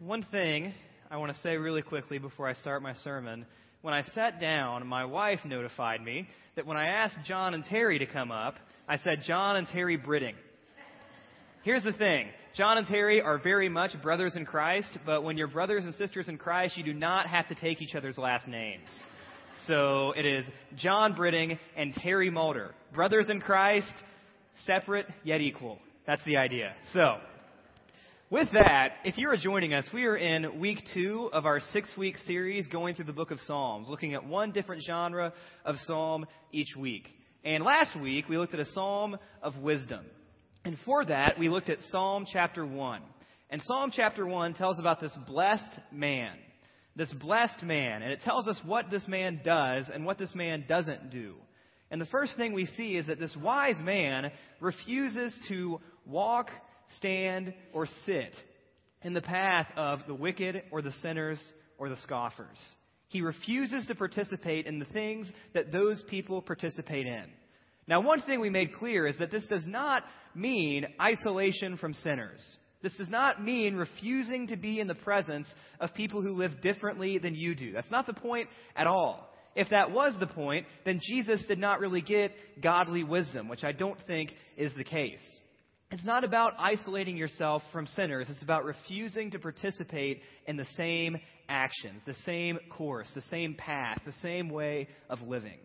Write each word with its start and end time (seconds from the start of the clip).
One 0.00 0.26
thing 0.32 0.74
I 1.08 1.18
want 1.18 1.32
to 1.32 1.40
say 1.40 1.56
really 1.56 1.82
quickly 1.82 2.18
before 2.18 2.48
I 2.48 2.54
start 2.54 2.82
my 2.82 2.94
sermon. 2.94 3.46
When 3.82 3.94
I 3.94 4.02
sat 4.14 4.40
down, 4.40 4.86
my 4.88 5.04
wife 5.04 5.38
notified 5.44 6.02
me 6.02 6.28
that 6.56 6.66
when 6.66 6.76
I 6.76 6.88
asked 6.88 7.16
John 7.24 7.54
and 7.54 7.64
Terry 7.64 8.00
to 8.00 8.06
come 8.06 8.32
up, 8.32 8.56
I 8.88 8.96
said 8.96 9.22
John 9.24 9.54
and 9.54 9.68
Terry 9.68 9.96
Britting. 9.96 10.34
Here's 11.62 11.84
the 11.84 11.92
thing. 11.92 12.26
John 12.56 12.76
and 12.76 12.86
Terry 12.88 13.22
are 13.22 13.38
very 13.38 13.68
much 13.68 13.92
brothers 14.02 14.34
in 14.34 14.44
Christ, 14.44 14.98
but 15.06 15.22
when 15.22 15.38
you're 15.38 15.46
brothers 15.46 15.84
and 15.84 15.94
sisters 15.94 16.28
in 16.28 16.38
Christ, 16.38 16.76
you 16.76 16.82
do 16.82 16.92
not 16.92 17.28
have 17.28 17.46
to 17.48 17.54
take 17.54 17.80
each 17.80 17.94
other's 17.94 18.18
last 18.18 18.48
names. 18.48 18.88
So 19.68 20.12
it 20.16 20.26
is 20.26 20.44
John 20.76 21.14
Britting 21.14 21.56
and 21.76 21.94
Terry 21.94 22.30
Mulder. 22.30 22.74
Brothers 22.92 23.26
in 23.30 23.40
Christ, 23.40 23.92
separate 24.66 25.06
yet 25.22 25.40
equal. 25.40 25.78
That's 26.04 26.24
the 26.24 26.36
idea. 26.36 26.74
So, 26.92 27.18
with 28.34 28.50
that, 28.50 28.94
if 29.04 29.16
you 29.16 29.30
are 29.30 29.36
joining 29.36 29.72
us, 29.74 29.88
we 29.94 30.06
are 30.06 30.16
in 30.16 30.58
week 30.58 30.80
two 30.92 31.30
of 31.32 31.46
our 31.46 31.60
six 31.72 31.88
week 31.96 32.18
series 32.26 32.66
going 32.66 32.96
through 32.96 33.04
the 33.04 33.12
book 33.12 33.30
of 33.30 33.38
Psalms, 33.38 33.86
looking 33.88 34.12
at 34.12 34.26
one 34.26 34.50
different 34.50 34.82
genre 34.84 35.32
of 35.64 35.76
psalm 35.86 36.26
each 36.50 36.74
week. 36.76 37.06
And 37.44 37.62
last 37.62 37.94
week, 37.96 38.28
we 38.28 38.36
looked 38.36 38.52
at 38.52 38.58
a 38.58 38.66
psalm 38.66 39.18
of 39.40 39.56
wisdom. 39.58 40.04
And 40.64 40.76
for 40.84 41.04
that, 41.04 41.38
we 41.38 41.48
looked 41.48 41.70
at 41.70 41.78
Psalm 41.92 42.26
chapter 42.28 42.66
1. 42.66 43.02
And 43.50 43.62
Psalm 43.62 43.92
chapter 43.94 44.26
1 44.26 44.54
tells 44.54 44.80
about 44.80 45.00
this 45.00 45.16
blessed 45.28 45.78
man. 45.92 46.32
This 46.96 47.12
blessed 47.12 47.62
man. 47.62 48.02
And 48.02 48.10
it 48.10 48.22
tells 48.24 48.48
us 48.48 48.60
what 48.64 48.90
this 48.90 49.06
man 49.06 49.42
does 49.44 49.88
and 49.94 50.04
what 50.04 50.18
this 50.18 50.34
man 50.34 50.64
doesn't 50.66 51.10
do. 51.10 51.36
And 51.88 52.00
the 52.00 52.06
first 52.06 52.36
thing 52.36 52.52
we 52.52 52.66
see 52.66 52.96
is 52.96 53.06
that 53.06 53.20
this 53.20 53.36
wise 53.40 53.80
man 53.80 54.32
refuses 54.58 55.38
to 55.46 55.78
walk, 56.04 56.48
stand, 56.96 57.54
or 57.72 57.86
sit 58.06 58.34
in 59.02 59.14
the 59.14 59.20
path 59.20 59.66
of 59.76 60.00
the 60.06 60.14
wicked 60.14 60.62
or 60.70 60.82
the 60.82 60.92
sinners 61.02 61.38
or 61.78 61.88
the 61.88 61.96
scoffers. 61.98 62.58
He 63.08 63.20
refuses 63.20 63.86
to 63.86 63.94
participate 63.94 64.66
in 64.66 64.78
the 64.78 64.86
things 64.86 65.28
that 65.52 65.70
those 65.70 66.02
people 66.08 66.42
participate 66.42 67.06
in. 67.06 67.24
Now, 67.86 68.00
one 68.00 68.22
thing 68.22 68.40
we 68.40 68.50
made 68.50 68.74
clear 68.74 69.06
is 69.06 69.18
that 69.18 69.30
this 69.30 69.46
does 69.46 69.66
not 69.66 70.04
mean 70.34 70.86
isolation 71.00 71.76
from 71.76 71.94
sinners. 71.94 72.42
This 72.82 72.96
does 72.96 73.08
not 73.08 73.42
mean 73.42 73.76
refusing 73.76 74.48
to 74.48 74.56
be 74.56 74.80
in 74.80 74.88
the 74.88 74.94
presence 74.94 75.46
of 75.80 75.94
people 75.94 76.22
who 76.22 76.32
live 76.32 76.60
differently 76.60 77.18
than 77.18 77.34
you 77.34 77.54
do. 77.54 77.72
That's 77.72 77.90
not 77.90 78.06
the 78.06 78.14
point 78.14 78.48
at 78.74 78.86
all. 78.86 79.30
If 79.54 79.70
that 79.70 79.90
was 79.90 80.14
the 80.18 80.26
point, 80.26 80.66
then 80.84 81.00
Jesus 81.02 81.44
did 81.46 81.58
not 81.58 81.80
really 81.80 82.02
get 82.02 82.32
godly 82.60 83.04
wisdom, 83.04 83.48
which 83.48 83.64
I 83.64 83.72
don't 83.72 83.98
think 84.06 84.34
is 84.56 84.72
the 84.76 84.84
case. 84.84 85.22
It's 85.94 86.04
not 86.04 86.24
about 86.24 86.54
isolating 86.58 87.16
yourself 87.16 87.62
from 87.70 87.86
sinners. 87.86 88.26
It's 88.28 88.42
about 88.42 88.64
refusing 88.64 89.30
to 89.30 89.38
participate 89.38 90.22
in 90.44 90.56
the 90.56 90.66
same 90.76 91.16
actions, 91.48 92.02
the 92.04 92.16
same 92.26 92.58
course, 92.68 93.08
the 93.14 93.22
same 93.30 93.54
path, 93.54 94.00
the 94.04 94.12
same 94.20 94.48
way 94.48 94.88
of 95.08 95.22
living. 95.22 95.60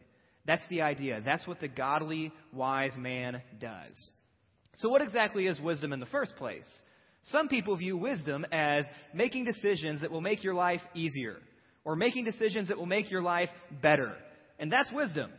That's 0.46 0.62
the 0.70 0.84
idea. 0.84 1.24
That's 1.26 1.48
what 1.48 1.60
the 1.60 1.68
godly, 1.68 2.32
wise 2.54 2.92
man 2.96 3.42
does. 3.60 4.12
So, 4.76 4.90
what 4.90 5.02
exactly 5.02 5.48
is 5.48 5.60
wisdom 5.60 5.94
in 5.94 6.00
the 6.00 6.06
first 6.06 6.36
place? 6.36 6.68
Some 7.24 7.48
people 7.48 7.76
view 7.76 7.98
wisdom 7.98 8.46
as 8.52 8.86
making 9.16 9.46
decisions 9.46 10.02
that 10.02 10.12
will 10.12 10.22
make 10.22 10.44
your 10.44 10.54
life 10.54 10.82
easier, 10.94 11.38
or 11.84 11.96
making 11.96 12.26
decisions 12.26 12.68
that 12.68 12.78
will 12.78 12.86
make 12.86 13.10
your 13.10 13.24
life 13.24 13.50
better. 13.82 14.14
And 14.60 14.72
that's 14.72 14.92
wisdom. 14.92 15.32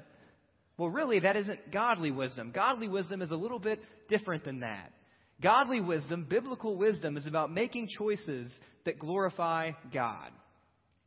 Well, 0.81 0.89
really, 0.89 1.21
that 1.21 1.37
isn't 1.37 1.71
godly 1.71 2.11
wisdom. 2.11 2.53
Godly 2.55 2.89
wisdom 2.89 3.21
is 3.21 3.31
a 3.31 3.37
little 3.37 3.59
bit 3.59 3.83
different 4.09 4.47
than 4.47 4.61
that. 4.61 4.91
Godly 5.43 5.83
wisdom, 5.83 6.25
biblical 6.27 6.75
wisdom, 6.75 7.19
is 7.19 7.27
about 7.27 7.53
making 7.53 7.89
choices 7.99 8.51
that 8.87 8.99
glorify 8.99 9.73
God. 9.93 10.31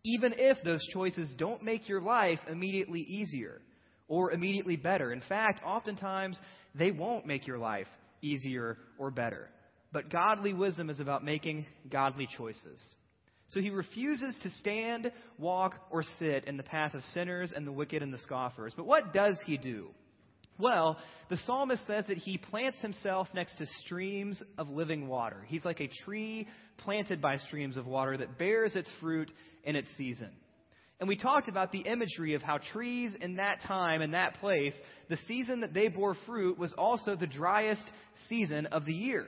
Even 0.06 0.36
if 0.38 0.60
those 0.64 0.86
choices 0.94 1.34
don't 1.40 1.64
make 1.64 1.90
your 1.90 2.02
life 2.02 2.38
immediately 2.48 3.00
easier 3.00 3.62
or 4.08 4.32
immediately 4.32 4.76
better. 4.76 5.12
In 5.12 5.24
fact, 5.28 5.62
oftentimes 5.66 6.38
they 6.76 6.92
won't 6.92 7.26
make 7.26 7.48
your 7.48 7.58
life 7.58 7.88
easier, 8.22 8.78
or 9.00 9.10
better. 9.10 9.50
But 9.92 10.12
godly 10.12 10.54
wisdom 10.54 10.92
is 10.92 11.00
about 11.00 11.26
making 11.26 11.66
godly 11.90 12.28
choices. 12.38 12.80
So 13.54 13.62
he 13.62 13.70
refuses 13.70 14.36
to 14.42 14.50
stand, 14.60 15.12
walk, 15.38 15.76
or 15.92 16.04
sit 16.18 16.46
in 16.46 16.58
the 16.58 16.64
path 16.64 16.96
of 16.96 17.04
sinners 17.14 17.54
and 17.56 17.68
the 17.68 17.72
wicked 17.72 18.02
and 18.02 18.12
the 18.12 18.18
scoffers. 18.18 18.74
But 18.76 18.88
what 18.88 19.14
does 19.14 19.38
he 19.46 19.58
do? 19.58 19.90
Well, 20.58 20.98
the 21.30 21.38
psalmist 21.38 21.86
says 21.86 22.06
that 22.08 22.18
he 22.18 22.38
plants 22.38 22.80
himself 22.82 23.28
next 23.34 23.58
to 23.58 23.66
streams 23.82 24.42
of 24.58 24.70
living 24.70 25.08
water. 25.08 25.46
He's 25.48 25.66
like 25.66 25.82
a 25.82 25.90
tree 26.04 26.48
planted 26.78 27.22
by 27.22 27.38
streams 27.38 27.78
of 27.78 27.86
water 27.86 28.18
that 28.18 28.38
bears 28.40 28.76
its 28.76 28.90
fruit 29.00 29.32
in 29.64 29.76
its 29.76 29.88
season. 29.98 30.30
And 31.00 31.08
we 31.08 31.16
talked 31.16 31.48
about 31.48 31.72
the 31.72 31.82
imagery 31.82 32.34
of 32.34 32.42
how 32.42 32.60
trees 32.72 33.14
in 33.20 33.36
that 33.36 33.62
time 33.68 34.02
and 34.02 34.14
that 34.14 34.40
place, 34.40 34.74
the 35.10 35.18
season 35.28 35.62
that 35.62 35.74
they 35.74 35.90
bore 35.90 36.16
fruit 36.26 36.58
was 36.58 36.74
also 36.78 37.16
the 37.16 37.28
driest 37.28 37.84
season 38.30 38.68
of 38.68 38.86
the 38.86 38.94
year. 38.94 39.28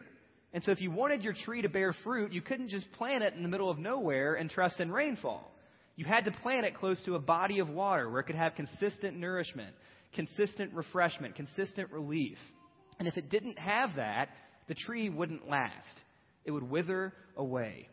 And 0.55 0.63
so 0.63 0.71
if 0.71 0.79
you 0.79 0.89
wanted 0.89 1.21
your 1.21 1.33
tree 1.33 1.61
to 1.63 1.67
bear 1.67 1.93
fruit, 2.05 2.31
you 2.31 2.41
couldn't 2.41 2.69
just 2.69 2.89
plant 2.93 3.25
it 3.25 3.33
in 3.33 3.43
the 3.43 3.49
middle 3.49 3.69
of 3.69 3.77
nowhere 3.77 4.35
and 4.35 4.49
trust 4.49 4.79
in 4.79 4.89
rainfall. 4.89 5.51
You 5.97 6.05
had 6.05 6.23
to 6.23 6.31
plant 6.31 6.65
it 6.65 6.75
close 6.75 7.01
to 7.03 7.15
a 7.15 7.19
body 7.19 7.59
of 7.59 7.69
water 7.69 8.09
where 8.09 8.21
it 8.21 8.23
could 8.23 8.37
have 8.37 8.55
consistent 8.55 9.17
nourishment, 9.17 9.75
consistent 10.13 10.73
refreshment, 10.73 11.35
consistent 11.35 11.91
relief. 11.91 12.37
And 12.99 13.05
if 13.05 13.17
it 13.17 13.29
didn't 13.29 13.59
have 13.59 13.97
that, 13.97 14.29
the 14.69 14.75
tree 14.75 15.09
wouldn't 15.09 15.49
last. 15.49 15.99
It 16.45 16.51
would 16.51 16.69
wither 16.69 17.11
away. 17.35 17.89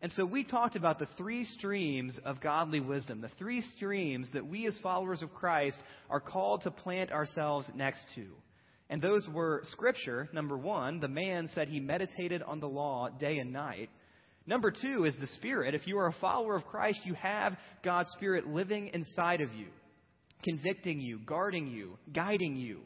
And 0.00 0.12
so 0.12 0.24
we 0.24 0.44
talked 0.44 0.76
about 0.76 1.00
the 1.00 1.08
three 1.16 1.46
streams 1.46 2.16
of 2.24 2.40
godly 2.40 2.78
wisdom, 2.78 3.20
the 3.20 3.30
three 3.40 3.64
streams 3.74 4.28
that 4.34 4.46
we 4.46 4.68
as 4.68 4.78
followers 4.84 5.20
of 5.20 5.34
Christ 5.34 5.78
are 6.08 6.20
called 6.20 6.62
to 6.62 6.70
plant 6.70 7.10
ourselves 7.10 7.68
next 7.74 8.06
to. 8.14 8.26
And 8.90 9.02
those 9.02 9.28
were 9.28 9.62
Scripture, 9.64 10.28
number 10.32 10.56
one. 10.56 11.00
The 11.00 11.08
man 11.08 11.48
said 11.54 11.68
he 11.68 11.80
meditated 11.80 12.42
on 12.42 12.60
the 12.60 12.68
law 12.68 13.08
day 13.10 13.38
and 13.38 13.52
night. 13.52 13.90
Number 14.46 14.70
two 14.70 15.04
is 15.04 15.14
the 15.20 15.26
Spirit. 15.36 15.74
If 15.74 15.86
you 15.86 15.98
are 15.98 16.08
a 16.08 16.16
follower 16.20 16.56
of 16.56 16.64
Christ, 16.64 17.00
you 17.04 17.12
have 17.14 17.56
God's 17.84 18.10
Spirit 18.12 18.46
living 18.46 18.88
inside 18.94 19.42
of 19.42 19.52
you, 19.52 19.66
convicting 20.42 21.00
you, 21.00 21.18
guarding 21.18 21.66
you, 21.66 21.98
guiding 22.14 22.56
you. 22.56 22.80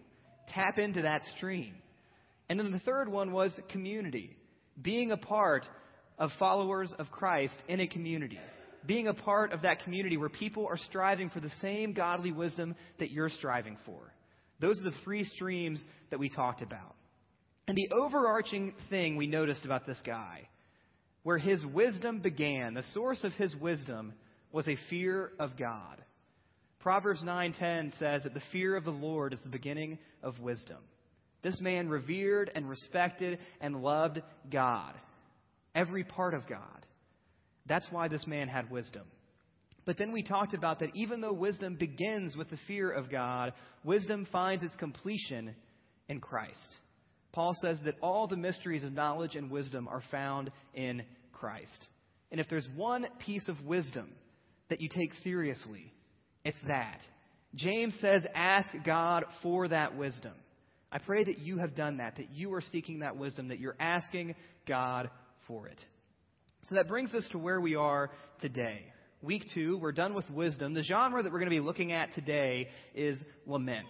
Tap 0.48 0.78
into 0.78 1.02
that 1.02 1.22
stream. 1.36 1.74
And 2.48 2.58
then 2.58 2.72
the 2.72 2.80
third 2.80 3.08
one 3.08 3.30
was 3.30 3.56
community, 3.70 4.36
being 4.80 5.12
a 5.12 5.16
part 5.16 5.69
of 6.19 6.30
followers 6.38 6.92
of 6.98 7.10
Christ 7.12 7.56
in 7.69 7.78
a 7.78 7.86
community. 7.86 8.40
Being 8.84 9.06
a 9.06 9.14
part 9.14 9.52
of 9.52 9.62
that 9.62 9.84
community 9.84 10.16
where 10.16 10.28
people 10.28 10.66
are 10.66 10.76
striving 10.76 11.30
for 11.30 11.38
the 11.38 11.52
same 11.60 11.92
godly 11.92 12.32
wisdom 12.32 12.74
that 12.98 13.12
you're 13.12 13.28
striving 13.28 13.78
for. 13.86 14.12
Those 14.62 14.81
are 14.81 14.84
the 14.84 14.97
three 15.05 15.25
streams 15.25 15.84
that 16.11 16.21
we 16.21 16.31
talked 16.31 16.62
about. 16.62 16.95
And 17.69 17.77
the 17.77 17.91
overarching 17.95 18.75
thing 18.89 19.17
we 19.17 19.27
noticed 19.27 19.65
about 19.65 19.87
this 19.87 20.00
guy, 20.06 20.49
where 21.25 21.37
his 21.37 21.65
wisdom 21.67 22.21
began, 22.21 22.73
the 22.73 22.83
source 22.95 23.23
of 23.25 23.33
his 23.33 23.55
wisdom 23.56 24.15
was 24.53 24.69
a 24.69 24.78
fear 24.89 25.33
of 25.39 25.59
God. 25.59 26.03
Proverbs 26.78 27.23
9:10 27.23 27.93
says 27.99 28.23
that 28.23 28.34
the 28.34 28.43
fear 28.53 28.77
of 28.77 28.84
the 28.84 28.91
Lord 28.91 29.33
is 29.33 29.41
the 29.41 29.49
beginning 29.49 29.99
of 30.23 30.39
wisdom. 30.39 30.79
This 31.43 31.61
man 31.61 31.89
revered 31.89 32.50
and 32.55 32.69
respected 32.69 33.41
and 33.61 33.83
loved 33.83 34.23
God 34.49 34.94
every 35.75 36.05
part 36.05 36.34
of 36.34 36.47
God. 36.47 36.87
That's 37.67 37.91
why 37.91 38.09
this 38.09 38.27
man 38.27 38.49
had 38.49 38.71
wisdom. 38.71 39.06
But 39.84 39.98
then 39.98 40.12
we 40.12 40.22
talked 40.22 40.54
about 40.54 40.78
that 40.81 40.94
even 40.94 41.20
though 41.20 41.32
wisdom 41.32 41.76
begins 41.76 42.37
with 42.37 42.50
the 42.50 42.59
fear 42.66 42.91
of 42.91 43.10
God, 43.10 43.53
wisdom 43.84 44.26
finds 44.31 44.62
its 44.62 44.76
completion 44.76 45.54
in 46.09 46.20
Christ. 46.20 46.76
Paul 47.32 47.54
says 47.60 47.81
that 47.84 47.97
all 48.00 48.26
the 48.26 48.37
mysteries 48.37 48.84
of 48.84 48.93
knowledge 48.93 49.34
and 49.34 49.50
wisdom 49.50 49.88
are 49.88 50.03
found 50.10 50.50
in 50.75 51.03
Christ. 51.32 51.87
And 52.31 52.40
if 52.40 52.49
there's 52.49 52.69
one 52.76 53.06
piece 53.19 53.49
of 53.49 53.64
wisdom 53.64 54.11
that 54.69 54.81
you 54.81 54.88
take 54.88 55.12
seriously, 55.25 55.93
it's 56.44 56.58
that. 56.69 57.00
James 57.55 57.96
says, 58.00 58.25
ask 58.34 58.69
God 58.84 59.25
for 59.43 59.69
that 59.69 59.96
wisdom. 59.96 60.32
I 60.90 60.99
pray 60.99 61.25
that 61.25 61.38
you 61.38 61.58
have 61.58 61.75
done 61.75 61.99
that, 61.99 62.17
that 62.17 62.31
you 62.31 62.52
are 62.55 62.61
seeking 62.61 63.00
that 63.00 63.17
wisdom, 63.17 63.49
that 63.49 63.58
you're 63.58 63.76
asking 63.81 64.34
God 64.67 65.11
for 65.46 65.67
it. 65.67 65.82
So 66.64 66.76
that 66.76 66.88
brings 66.88 67.14
us 67.14 67.26
to 67.32 67.38
where 67.38 67.61
we 67.61 67.75
are 67.75 68.11
today. 68.40 68.92
Week 69.22 69.44
two, 69.54 69.78
we're 69.78 69.92
done 69.92 70.14
with 70.14 70.28
wisdom. 70.30 70.74
The 70.74 70.82
genre 70.82 71.22
that 71.22 71.32
we're 71.32 71.38
going 71.38 71.50
to 71.50 71.56
be 71.56 71.60
looking 71.60 71.92
at 71.92 72.12
today 72.12 72.66
is 72.92 73.22
lament. 73.46 73.86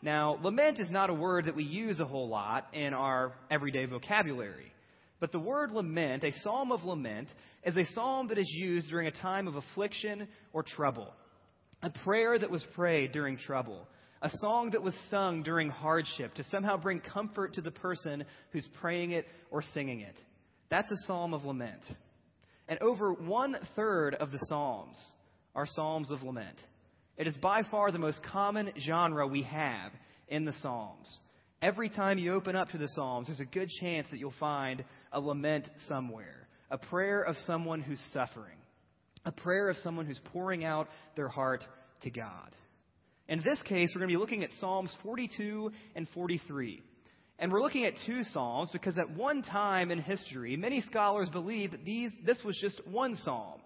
Now, 0.00 0.38
lament 0.40 0.78
is 0.78 0.92
not 0.92 1.10
a 1.10 1.14
word 1.14 1.46
that 1.46 1.56
we 1.56 1.64
use 1.64 1.98
a 1.98 2.04
whole 2.04 2.28
lot 2.28 2.68
in 2.72 2.94
our 2.94 3.32
everyday 3.50 3.86
vocabulary. 3.86 4.72
But 5.18 5.32
the 5.32 5.40
word 5.40 5.72
lament, 5.72 6.22
a 6.22 6.30
psalm 6.42 6.70
of 6.70 6.84
lament, 6.84 7.26
is 7.64 7.76
a 7.76 7.84
psalm 7.94 8.28
that 8.28 8.38
is 8.38 8.48
used 8.48 8.88
during 8.90 9.08
a 9.08 9.10
time 9.10 9.48
of 9.48 9.56
affliction 9.56 10.28
or 10.52 10.62
trouble. 10.62 11.12
A 11.82 11.90
prayer 11.90 12.38
that 12.38 12.50
was 12.50 12.64
prayed 12.76 13.10
during 13.10 13.36
trouble. 13.36 13.88
A 14.22 14.30
song 14.34 14.70
that 14.70 14.82
was 14.84 14.94
sung 15.10 15.42
during 15.42 15.68
hardship 15.68 16.32
to 16.34 16.44
somehow 16.44 16.76
bring 16.76 17.00
comfort 17.00 17.54
to 17.54 17.60
the 17.60 17.72
person 17.72 18.24
who's 18.52 18.68
praying 18.80 19.10
it 19.10 19.26
or 19.50 19.62
singing 19.62 20.02
it. 20.02 20.14
That's 20.70 20.92
a 20.92 21.06
psalm 21.08 21.34
of 21.34 21.44
lament. 21.44 21.82
And 22.68 22.80
over 22.80 23.12
one 23.12 23.56
third 23.76 24.14
of 24.14 24.30
the 24.30 24.38
Psalms 24.48 24.96
are 25.54 25.66
Psalms 25.66 26.10
of 26.10 26.22
lament. 26.22 26.56
It 27.16 27.26
is 27.26 27.36
by 27.36 27.62
far 27.70 27.92
the 27.92 27.98
most 27.98 28.20
common 28.32 28.72
genre 28.80 29.26
we 29.26 29.42
have 29.42 29.92
in 30.28 30.44
the 30.44 30.54
Psalms. 30.60 31.20
Every 31.62 31.88
time 31.88 32.18
you 32.18 32.34
open 32.34 32.56
up 32.56 32.70
to 32.70 32.78
the 32.78 32.88
Psalms, 32.88 33.28
there's 33.28 33.40
a 33.40 33.44
good 33.44 33.70
chance 33.80 34.06
that 34.10 34.18
you'll 34.18 34.34
find 34.40 34.84
a 35.12 35.20
lament 35.20 35.68
somewhere, 35.88 36.48
a 36.70 36.78
prayer 36.78 37.22
of 37.22 37.36
someone 37.46 37.80
who's 37.80 38.02
suffering, 38.12 38.58
a 39.24 39.32
prayer 39.32 39.68
of 39.68 39.76
someone 39.78 40.06
who's 40.06 40.20
pouring 40.32 40.64
out 40.64 40.88
their 41.16 41.28
heart 41.28 41.64
to 42.02 42.10
God. 42.10 42.54
In 43.28 43.42
this 43.42 43.60
case, 43.62 43.90
we're 43.94 44.00
going 44.00 44.10
to 44.10 44.14
be 44.14 44.20
looking 44.20 44.44
at 44.44 44.50
Psalms 44.60 44.94
42 45.02 45.70
and 45.94 46.06
43. 46.12 46.82
And 47.38 47.50
we're 47.50 47.62
looking 47.62 47.84
at 47.84 47.94
two 48.06 48.22
Psalms 48.24 48.70
because 48.72 48.96
at 48.96 49.10
one 49.10 49.42
time 49.42 49.90
in 49.90 50.00
history, 50.00 50.56
many 50.56 50.80
scholars 50.82 51.28
believe 51.28 51.72
that 51.72 51.84
these, 51.84 52.10
this 52.24 52.38
was 52.44 52.56
just 52.60 52.80
one 52.86 53.16
Psalm. 53.16 53.60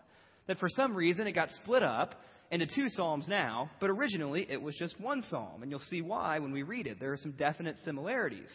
That 0.47 0.59
for 0.59 0.69
some 0.70 0.94
reason 0.94 1.26
it 1.26 1.32
got 1.32 1.50
split 1.62 1.82
up 1.82 2.15
into 2.50 2.67
two 2.67 2.88
Psalms 2.88 3.26
now, 3.29 3.70
but 3.81 3.91
originally 3.91 4.47
it 4.49 4.61
was 4.61 4.75
just 4.76 4.99
one 4.99 5.23
Psalm. 5.23 5.62
And 5.62 5.70
you'll 5.70 5.81
see 5.81 6.00
why 6.00 6.38
when 6.38 6.53
we 6.53 6.62
read 6.62 6.87
it. 6.87 6.99
There 6.99 7.12
are 7.12 7.19
some 7.19 7.32
definite 7.32 7.76
similarities. 7.85 8.50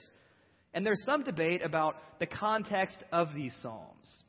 And 0.74 0.84
there's 0.84 1.04
some 1.06 1.24
debate 1.24 1.62
about 1.64 1.96
the 2.20 2.26
context 2.26 2.98
of 3.12 3.34
these 3.36 3.56
Psalms. 3.62 4.24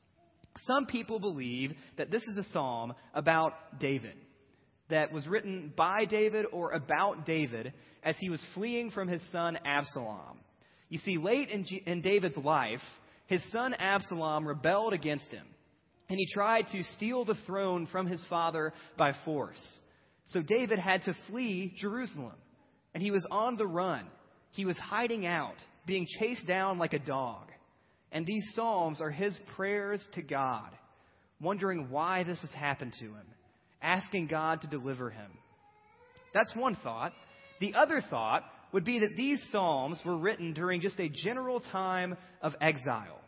Some 0.67 0.87
people 0.87 1.19
believe 1.19 1.73
that 1.97 2.11
this 2.11 2.23
is 2.23 2.37
a 2.37 2.45
Psalm 2.53 2.93
about 3.15 3.81
David, 3.81 4.15
that 4.91 5.13
was 5.13 5.27
written 5.27 5.73
by 5.75 6.05
David 6.05 6.45
or 6.53 6.73
about 6.73 7.25
David 7.25 7.73
as 8.03 8.17
he 8.21 8.29
was 8.29 8.45
fleeing 8.53 8.91
from 8.91 9.09
his 9.09 9.23
son 9.33 9.59
Absalom. 9.65 10.39
You 10.95 11.01
see, 11.01 11.19
late 11.19 11.49
in, 11.49 11.65
G- 11.65 11.83
in 11.85 12.03
David's 12.03 12.37
life, 12.37 12.79
his 13.27 13.43
son 13.51 13.75
Absalom 13.75 14.47
rebelled 14.47 14.93
against 14.93 15.25
him, 15.25 15.45
and 16.09 16.17
he 16.17 16.33
tried 16.33 16.69
to 16.71 16.85
steal 16.85 17.25
the 17.25 17.35
throne 17.49 17.89
from 17.91 18.07
his 18.07 18.25
father 18.31 18.73
by 18.97 19.13
force. 19.25 19.61
So 20.27 20.41
David 20.41 20.79
had 20.79 21.03
to 21.03 21.17
flee 21.27 21.75
Jerusalem, 21.77 22.37
and 22.95 23.03
he 23.03 23.11
was 23.11 23.27
on 23.29 23.57
the 23.57 23.67
run. 23.67 24.07
He 24.53 24.65
was 24.65 24.79
hiding 24.79 25.27
out, 25.27 25.57
being 25.85 26.07
chased 26.21 26.47
down 26.47 26.79
like 26.79 26.93
a 26.93 27.01
dog. 27.01 27.49
And 28.13 28.25
these 28.25 28.45
Psalms 28.55 29.01
are 29.01 29.11
his 29.11 29.37
prayers 29.57 30.07
to 30.15 30.23
God, 30.23 30.71
wondering 31.41 31.91
why 31.91 32.23
this 32.23 32.41
has 32.43 32.53
happened 32.53 32.95
to 33.01 33.07
him, 33.07 33.27
asking 33.83 34.29
God 34.29 34.61
to 34.61 34.69
deliver 34.69 35.11
him. 35.11 35.33
That's 36.33 36.55
one 36.55 36.77
thought. 36.85 37.15
The 37.59 37.75
other 37.75 38.01
thought 38.01 38.45
would 38.75 38.85
be 38.85 38.99
that 38.99 39.15
these 39.15 39.39
Psalms 39.53 40.01
were 40.05 40.19
written 40.19 40.53
during 40.53 40.81
just 40.81 40.99
a 40.99 41.09
general 41.09 41.61
time 41.61 42.17
of 42.43 42.55
exile. 42.61 43.21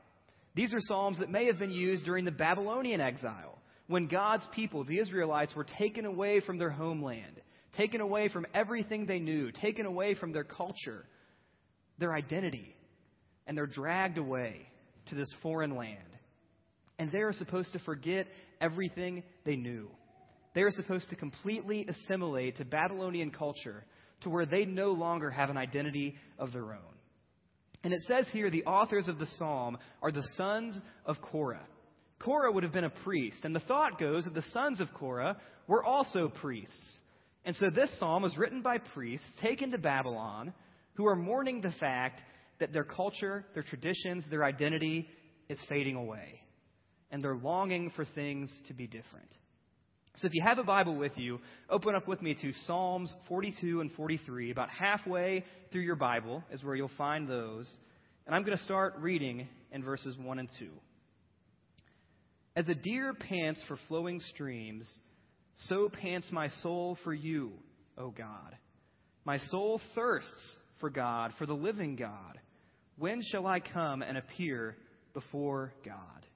These 0.57 0.75
are 0.75 0.81
Psalms 0.81 1.21
that 1.21 1.31
may 1.31 1.47
have 1.47 1.57
been 1.57 1.71
used 1.71 2.05
during 2.05 2.25
the 2.25 2.33
Babylonian 2.33 3.01
exile, 3.01 3.57
when 3.87 4.09
God's 4.09 4.45
people, 4.57 4.83
the 4.83 4.99
Israelites, 4.99 5.55
were 5.55 5.67
taken 5.79 6.05
away 6.05 6.41
from 6.41 6.59
their 6.59 6.71
homeland, 6.71 7.41
taken 7.77 8.01
away 8.01 8.29
from 8.29 8.45
everything 8.55 9.07
they 9.07 9.21
knew, 9.21 9.53
taken 9.53 9.87
away 9.87 10.15
from 10.15 10.33
their 10.33 10.43
culture, 10.43 11.05
their 12.01 12.13
identity, 12.13 12.75
and 13.47 13.57
they're 13.57 13.69
dragged 13.69 14.19
away 14.19 14.67
to 15.11 15.15
this 15.15 15.33
foreign 15.45 15.77
land. 15.77 16.01
And 16.99 17.13
they 17.13 17.21
are 17.21 17.33
supposed 17.33 17.73
to 17.75 17.79
forget 17.79 18.27
everything 18.61 19.23
they 19.45 19.55
knew. 19.55 19.91
They 20.57 20.63
are 20.63 20.73
supposed 20.73 21.09
to 21.11 21.15
completely 21.15 21.87
assimilate 21.87 22.57
to 22.57 22.65
Babylonian 22.65 23.31
culture 23.31 23.85
to 24.23 24.31
where 24.31 24.47
they 24.47 24.65
no 24.65 24.93
longer 24.93 25.31
have 25.31 25.51
an 25.51 25.57
identity 25.57 26.17
of 26.39 26.53
their 26.53 26.73
own. 26.73 26.97
And 27.85 27.93
it 27.93 28.03
says 28.03 28.27
here 28.33 28.51
the 28.51 28.65
authors 28.65 29.09
of 29.09 29.19
the 29.19 29.27
psalm 29.39 29.79
are 30.03 30.11
the 30.11 30.27
sons 30.37 30.79
of 31.05 31.17
Korah. 31.21 31.67
Korah 32.19 32.51
would 32.51 32.63
have 32.65 32.73
been 32.73 32.85
a 32.85 32.91
priest, 32.91 33.45
and 33.45 33.55
the 33.55 33.61
thought 33.61 34.01
goes 34.01 34.25
that 34.25 34.35
the 34.35 34.43
sons 34.53 34.81
of 34.81 34.89
Korah 34.95 35.37
were 35.67 35.85
also 35.85 36.29
priests. 36.29 37.01
And 37.45 37.55
so 37.55 37.71
this 37.71 37.97
psalm 37.99 38.23
was 38.23 38.37
written 38.37 38.63
by 38.63 38.79
priests 38.79 39.31
taken 39.41 39.71
to 39.71 39.79
Babylon 39.79 40.53
who 40.95 41.07
are 41.07 41.15
mourning 41.15 41.61
the 41.61 41.75
fact 41.79 42.23
that 42.59 42.73
their 42.73 42.85
culture, 42.85 43.45
their 43.55 43.62
traditions, 43.62 44.25
their 44.31 44.45
identity 44.45 45.09
is 45.49 45.59
fading 45.69 45.95
away. 45.95 46.41
And 47.11 47.23
they're 47.23 47.37
longing 47.37 47.91
for 47.95 48.05
things 48.05 48.53
to 48.67 48.75
be 48.75 48.87
different. 48.87 49.29
So 50.17 50.27
if 50.27 50.35
you 50.35 50.43
have 50.43 50.59
a 50.59 50.65
Bible 50.65 50.97
with 50.97 51.19
you, 51.19 51.41
open 51.69 51.95
up 51.95 52.09
with 52.09 52.23
me 52.23 52.35
to 52.41 52.53
Psalms 52.67 53.15
42 53.29 53.83
and 53.83 53.93
43. 53.93 54.51
About 54.51 54.71
halfway 54.71 55.45
through 55.71 55.83
your 55.83 55.97
Bible 55.97 56.43
is 56.51 56.65
where 56.65 56.75
you'll 56.75 56.91
find 56.97 57.29
those. 57.29 57.69
And 58.27 58.35
I'm 58.35 58.43
going 58.43 58.57
to 58.57 58.65
start 58.65 58.95
reading 58.99 59.47
in 59.73 59.85
verses 59.85 60.17
1 60.17 60.39
and 60.39 60.49
2. 60.59 60.69
As 62.57 62.67
a 62.71 62.75
deer 62.75 63.13
pants 63.13 63.63
for 63.69 63.79
flowing 63.89 64.19
streams, 64.21 64.91
so 65.57 65.91
pants 65.91 66.33
my 66.33 66.49
soul 66.62 66.97
for 67.05 67.12
you, 67.12 67.53
O 67.99 68.09
God. 68.09 68.57
My 69.27 69.37
soul 69.37 69.83
thirsts 69.95 70.57
for 70.81 70.89
God, 70.89 71.33
for 71.39 71.45
the 71.45 71.53
living 71.53 71.95
God. 71.95 72.39
When 72.97 73.21
shall 73.31 73.47
I 73.47 73.61
come 73.61 74.01
and 74.01 74.17
appear 74.17 74.77
before 75.12 75.75
God? 75.85 76.27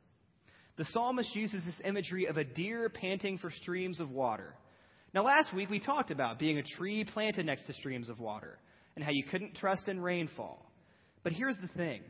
The 0.81 0.87
psalmist 0.87 1.37
uses 1.37 1.63
this 1.63 1.79
imagery 1.85 2.25
of 2.25 2.39
a 2.39 2.45
deer 2.45 2.89
panting 2.89 3.37
for 3.37 3.51
streams 3.51 4.01
of 4.01 4.11
water. 4.11 4.55
Now, 5.13 5.25
last 5.25 5.55
week 5.55 5.69
we 5.69 5.79
talked 5.79 6.11
about 6.11 6.39
being 6.39 6.57
a 6.57 6.63
tree 6.63 7.05
planted 7.05 7.45
next 7.45 7.67
to 7.67 7.75
streams 7.75 8.09
of 8.09 8.19
water 8.19 8.59
and 8.97 9.05
how 9.05 9.11
you 9.11 9.25
couldn't 9.31 9.57
trust 9.57 9.89
in 9.89 10.01
rainfall. 10.01 10.73
But 11.23 11.33
here's 11.33 11.59
the 11.61 11.69
thing 11.77 12.01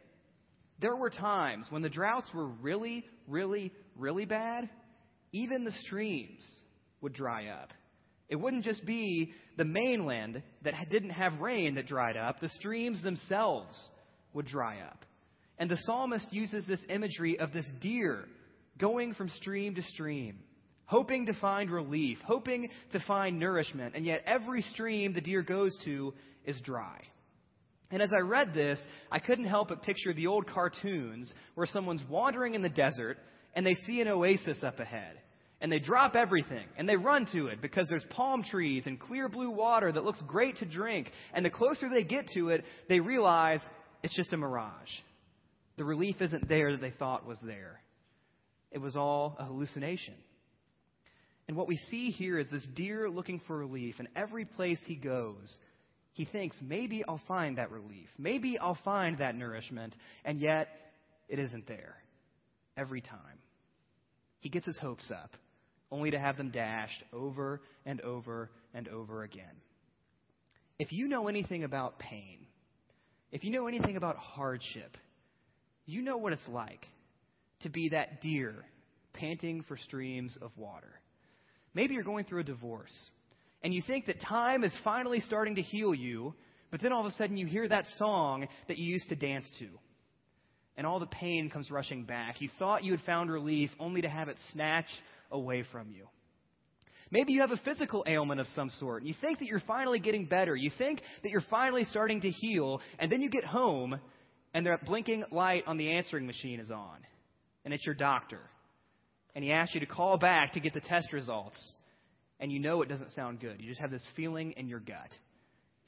there 0.81 0.95
were 0.95 1.11
times 1.11 1.67
when 1.71 1.83
the 1.83 1.89
droughts 1.89 2.31
were 2.33 2.47
really, 2.47 3.05
really, 3.27 3.73
really 3.97 4.25
bad, 4.25 4.71
even 5.33 5.65
the 5.65 5.75
streams 5.87 6.47
would 7.01 7.13
dry 7.13 7.49
up. 7.49 7.73
It 8.29 8.37
wouldn't 8.37 8.63
just 8.63 8.87
be 8.87 9.33
the 9.57 9.65
mainland 9.65 10.45
that 10.63 10.75
didn't 10.93 11.11
have 11.11 11.41
rain 11.41 11.75
that 11.75 11.89
dried 11.89 12.17
up, 12.17 12.39
the 12.39 12.49
streams 12.51 13.03
themselves 13.03 13.77
would 14.33 14.47
dry 14.47 14.79
up. 14.79 15.05
And 15.59 15.69
the 15.69 15.77
psalmist 15.77 16.33
uses 16.33 16.69
this 16.69 16.85
imagery 16.89 17.37
of 17.37 17.53
this 17.53 17.69
deer 17.81 18.27
going 18.81 19.15
from 19.15 19.29
stream 19.31 19.75
to 19.75 19.83
stream, 19.83 20.39
hoping 20.87 21.27
to 21.27 21.35
find 21.35 21.71
relief, 21.71 22.19
hoping 22.25 22.71
to 22.93 23.01
find 23.07 23.39
nourishment, 23.39 23.95
and 23.95 24.05
yet 24.05 24.23
every 24.27 24.63
stream 24.63 25.13
the 25.13 25.21
deer 25.21 25.43
goes 25.43 25.77
to 25.85 26.15
is 26.45 26.61
dry. 26.63 27.01
And 27.91 28.01
as 28.01 28.13
I 28.13 28.21
read 28.21 28.55
this, 28.55 28.81
I 29.11 29.19
couldn't 29.19 29.47
help 29.47 29.69
but 29.69 29.83
picture 29.83 30.13
the 30.13 30.29
old 30.29 30.47
cartoons 30.47 31.33
where 31.55 31.67
someone's 31.67 32.03
wandering 32.09 32.55
in 32.55 32.63
the 32.63 32.69
desert 32.69 33.19
and 33.55 33.67
they 33.67 33.75
see 33.87 34.01
an 34.01 34.09
oasis 34.09 34.63
up 34.63 34.79
ahead. 34.79 35.17
And 35.61 35.71
they 35.71 35.81
drop 35.81 36.15
everything 36.15 36.67
and 36.79 36.89
they 36.89 36.97
run 36.97 37.27
to 37.33 37.49
it 37.49 37.61
because 37.61 37.89
there's 37.89 38.05
palm 38.11 38.43
trees 38.45 38.85
and 38.87 38.99
clear 38.99 39.29
blue 39.29 39.51
water 39.51 39.93
that 39.93 40.05
looks 40.05 40.23
great 40.27 40.57
to 40.59 40.65
drink. 40.65 41.11
And 41.35 41.45
the 41.45 41.51
closer 41.51 41.89
they 41.89 42.05
get 42.05 42.29
to 42.35 42.51
it, 42.51 42.65
they 42.89 43.01
realize 43.01 43.61
it's 44.03 44.17
just 44.17 44.33
a 44.33 44.37
mirage. 44.37 44.89
The 45.77 45.85
relief 45.85 46.17
isn't 46.21 46.49
there 46.49 46.73
that 46.73 46.81
they 46.81 46.93
thought 46.93 47.27
was 47.27 47.39
there. 47.43 47.81
It 48.71 48.79
was 48.79 48.97
all 48.97 49.37
a 49.39 49.45
hallucination. 49.45 50.15
And 51.49 51.57
what 51.57 51.67
we 51.67 51.77
see 51.77 52.11
here 52.11 52.39
is 52.39 52.49
this 52.51 52.67
deer 52.77 53.11
looking 53.11 53.41
for 53.47 53.59
relief, 53.59 53.97
and 53.99 54.09
every 54.15 54.45
place 54.45 54.79
he 54.87 54.95
goes, 54.95 55.59
he 56.13 56.25
thinks, 56.25 56.57
maybe 56.61 57.03
I'll 57.07 57.21
find 57.27 57.59
that 57.59 57.71
relief. 57.71 58.09
Maybe 58.19 58.59
I'll 58.59 58.79
find 58.85 59.19
that 59.19 59.35
nourishment, 59.35 59.95
and 60.25 60.41
yet 60.41 60.69
it 61.29 61.39
isn't 61.39 61.67
there 61.67 61.97
every 62.77 63.01
time. 63.01 63.39
He 64.41 64.49
gets 64.49 64.67
his 64.67 64.79
hopes 64.79 65.11
up, 65.11 65.31
only 65.91 66.13
to 66.13 66.19
have 66.19 66.37
them 66.37 66.51
dashed 66.51 67.03
over 67.13 67.61
and 67.85 68.01
over 68.01 68.51
and 68.73 68.89
over 68.89 69.23
again. 69.23 69.45
If 70.79 70.93
you 70.93 71.09
know 71.09 71.29
anything 71.29 71.65
about 71.65 71.99
pain, 71.99 72.47
if 73.33 73.45
you 73.45 73.51
know 73.51 73.67
anything 73.67 73.97
about 73.97 74.17
hardship, 74.17 74.97
you 75.85 76.03
know 76.03 76.17
what 76.17 76.33
it's 76.33 76.49
like 76.49 76.87
to 77.63 77.69
be 77.69 77.91
that 77.91 78.21
deer 78.21 78.65
panting 79.13 79.63
for 79.67 79.77
streams 79.77 80.37
of 80.41 80.51
water. 80.57 81.01
Maybe 81.75 81.95
you're 81.95 82.03
going 82.03 82.25
through 82.25 82.41
a 82.41 82.45
divorce 82.45 82.95
and 83.63 83.75
you 83.75 83.83
think 83.87 84.07
that 84.07 84.21
time 84.21 84.65
is 84.65 84.73
finally 84.83 85.21
starting 85.21 85.57
to 85.57 85.63
heal 85.63 85.95
you, 85.95 86.35
but 86.71 86.81
then 86.81 86.93
all 86.93 87.01
of 87.01 87.07
a 87.07 87.17
sudden 87.17 87.37
you 87.37 87.47
hear 87.47 87.69
that 87.69 87.85
song 87.99 88.47
that 88.69 88.79
you 88.79 88.91
used 88.91 89.09
to 89.11 89.17
dance 89.17 89.47
to. 89.59 89.69
And 90.77 90.87
all 90.87 90.99
the 90.99 91.07
pain 91.07 91.51
comes 91.51 91.71
rushing 91.71 92.05
back. 92.05 92.41
You 92.41 92.49
thought 92.59 92.85
you 92.85 92.93
had 92.93 93.03
found 93.03 93.31
relief 93.31 93.71
only 93.79 94.01
to 94.01 94.09
have 94.09 94.29
it 94.29 94.37
snatched 94.53 94.99
away 95.31 95.65
from 95.71 95.91
you. 95.91 96.07
Maybe 97.11 97.33
you 97.33 97.41
have 97.41 97.51
a 97.51 97.57
physical 97.59 98.05
ailment 98.07 98.41
of 98.41 98.47
some 98.55 98.71
sort, 98.71 99.03
and 99.03 99.09
you 99.09 99.17
think 99.21 99.41
that 99.41 99.47
you're 99.47 99.61
finally 99.67 99.99
getting 99.99 100.27
better. 100.27 100.55
You 100.55 100.71
think 100.79 101.03
that 101.23 101.31
you're 101.31 101.45
finally 101.51 101.85
starting 101.85 102.21
to 102.21 102.31
heal, 102.31 102.81
and 103.01 103.11
then 103.11 103.21
you 103.21 103.29
get 103.29 103.45
home, 103.45 103.99
and 104.55 104.65
the 104.65 104.79
blinking 104.87 105.25
light 105.33 105.65
on 105.67 105.77
the 105.77 105.91
answering 105.91 106.27
machine 106.27 106.61
is 106.61 106.71
on 106.71 106.99
and 107.65 107.75
it's 107.75 107.85
your 107.85 107.95
doctor, 107.95 108.41
and 109.35 109.45
he 109.45 109.53
asks 109.53 109.75
you 109.75 109.81
to 109.81 109.87
call 109.87 110.19
back 110.19 110.55
to 110.55 110.61
get 110.61 110.75
the 110.75 110.81
test 110.81 111.13
results, 111.13 111.75
and 112.41 112.51
you 112.51 112.59
know 112.59 112.83
it 112.83 112.89
doesn't 112.89 113.13
sound 113.13 113.41
good. 113.41 113.61
You 113.61 113.69
just 113.69 113.81
have 113.81 113.91
this 113.91 114.07
feeling 114.17 114.53
in 114.53 114.67
your 114.69 114.81
gut. 114.81 115.11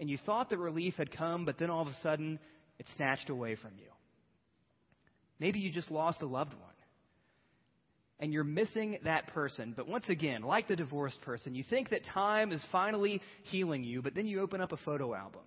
And 0.01 0.11
you 0.11 0.19
thought 0.27 0.51
that 0.51 0.59
relief 0.59 0.95
had 0.97 1.17
come, 1.17 1.45
but 1.45 1.59
then 1.59 1.71
all 1.71 1.83
of 1.83 1.89
a 1.89 1.97
sudden, 2.03 2.39
it's 2.79 2.93
snatched 2.97 3.31
away 3.31 3.55
from 3.57 3.71
you. 3.79 3.87
Maybe 5.39 5.61
you 5.61 5.71
just 5.71 5.91
lost 5.91 6.23
a 6.23 6.27
loved 6.27 6.55
one. 6.55 6.73
and 8.23 8.33
you're 8.33 8.45
missing 8.45 8.99
that 9.03 9.27
person. 9.35 9.75
But 9.77 9.89
once 9.89 10.09
again, 10.09 10.43
like 10.43 10.69
the 10.69 10.77
divorced 10.77 11.21
person, 11.23 11.57
you 11.57 11.65
think 11.69 11.91
that 11.91 12.05
time 12.07 12.53
is 12.53 12.65
finally 12.71 13.21
healing 13.43 13.83
you, 13.83 14.01
but 14.01 14.15
then 14.15 14.29
you 14.29 14.41
open 14.41 14.61
up 14.61 14.71
a 14.71 14.77
photo 14.77 15.13
album 15.13 15.43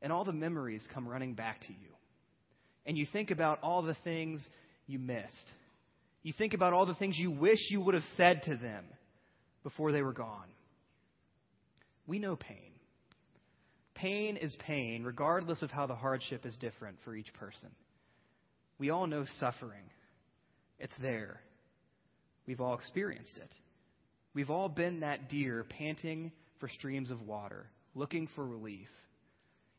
and 0.00 0.10
all 0.10 0.24
the 0.24 0.32
memories 0.32 0.82
come 0.94 1.06
running 1.06 1.34
back 1.34 1.60
to 1.60 1.72
you. 1.72 1.90
And 2.86 2.96
you 2.96 3.06
think 3.12 3.30
about 3.30 3.58
all 3.62 3.82
the 3.82 3.96
things 4.02 4.48
you 4.86 4.98
missed. 4.98 5.52
You 6.22 6.32
think 6.36 6.54
about 6.54 6.72
all 6.72 6.86
the 6.86 6.94
things 6.94 7.18
you 7.18 7.30
wish 7.30 7.58
you 7.70 7.80
would 7.80 7.94
have 7.94 8.04
said 8.16 8.42
to 8.44 8.56
them 8.56 8.84
before 9.62 9.92
they 9.92 10.02
were 10.02 10.12
gone. 10.12 10.48
We 12.06 12.18
know 12.18 12.36
pain. 12.36 12.72
Pain 13.94 14.36
is 14.36 14.56
pain, 14.66 15.04
regardless 15.04 15.62
of 15.62 15.70
how 15.70 15.86
the 15.86 15.94
hardship 15.94 16.44
is 16.44 16.56
different 16.56 16.98
for 17.04 17.14
each 17.14 17.32
person. 17.34 17.70
We 18.78 18.90
all 18.90 19.06
know 19.06 19.24
suffering. 19.38 19.84
It's 20.78 20.94
there. 21.00 21.40
We've 22.46 22.60
all 22.60 22.74
experienced 22.74 23.36
it. 23.36 23.54
We've 24.34 24.50
all 24.50 24.68
been 24.68 25.00
that 25.00 25.30
deer 25.30 25.64
panting 25.68 26.32
for 26.58 26.68
streams 26.68 27.10
of 27.10 27.22
water, 27.22 27.66
looking 27.94 28.28
for 28.34 28.44
relief. 28.44 28.88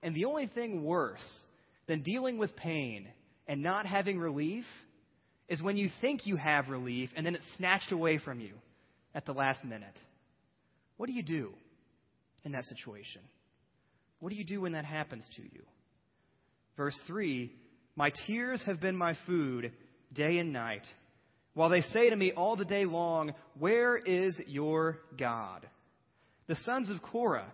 And 0.02 0.16
the 0.16 0.26
only 0.26 0.48
thing 0.48 0.84
worse 0.84 1.26
than 1.88 2.02
dealing 2.02 2.38
with 2.38 2.56
pain 2.56 3.08
and 3.48 3.62
not 3.62 3.86
having 3.86 4.18
relief 4.18 4.66
is 5.48 5.62
when 5.62 5.78
you 5.78 5.90
think 6.02 6.26
you 6.26 6.38
have 6.38 6.70
relief 6.70 7.10
and 7.16 7.26
then 7.26 7.36
it's 7.36 7.46
snatched 7.58 7.92
away 7.92 8.18
from 8.18 8.40
you 8.40 8.54
at 9.14 9.26
the 9.26 9.34
last 9.34 9.64
minute. 9.64 9.96
What 10.98 11.08
do 11.08 11.14
you 11.14 11.24
do 11.24 11.52
in 12.44 12.54
that 12.54 12.66
situation? 12.66 13.22
What 14.20 14.30
do 14.30 14.36
you 14.36 14.44
do 14.44 14.62
when 14.62 14.74
that 14.74 14.86
happens 14.86 15.28
to 15.36 15.42
you? 15.42 15.62
Verse 16.78 17.00
3 17.08 17.52
My 17.96 18.12
tears 18.28 18.62
have 18.66 18.80
been 18.80 18.96
my 18.96 19.18
food 19.26 19.72
day 20.14 20.38
and 20.38 20.52
night 20.54 20.84
while 21.54 21.70
they 21.70 21.82
say 21.82 22.10
to 22.10 22.16
me 22.16 22.32
all 22.34 22.56
the 22.56 22.66
day 22.66 22.86
long, 22.86 23.34
Where 23.58 23.98
is 23.98 24.40
your 24.48 25.00
God? 25.18 25.66
The 26.48 26.56
sons 26.58 26.90
of 26.90 27.02
Korah, 27.02 27.52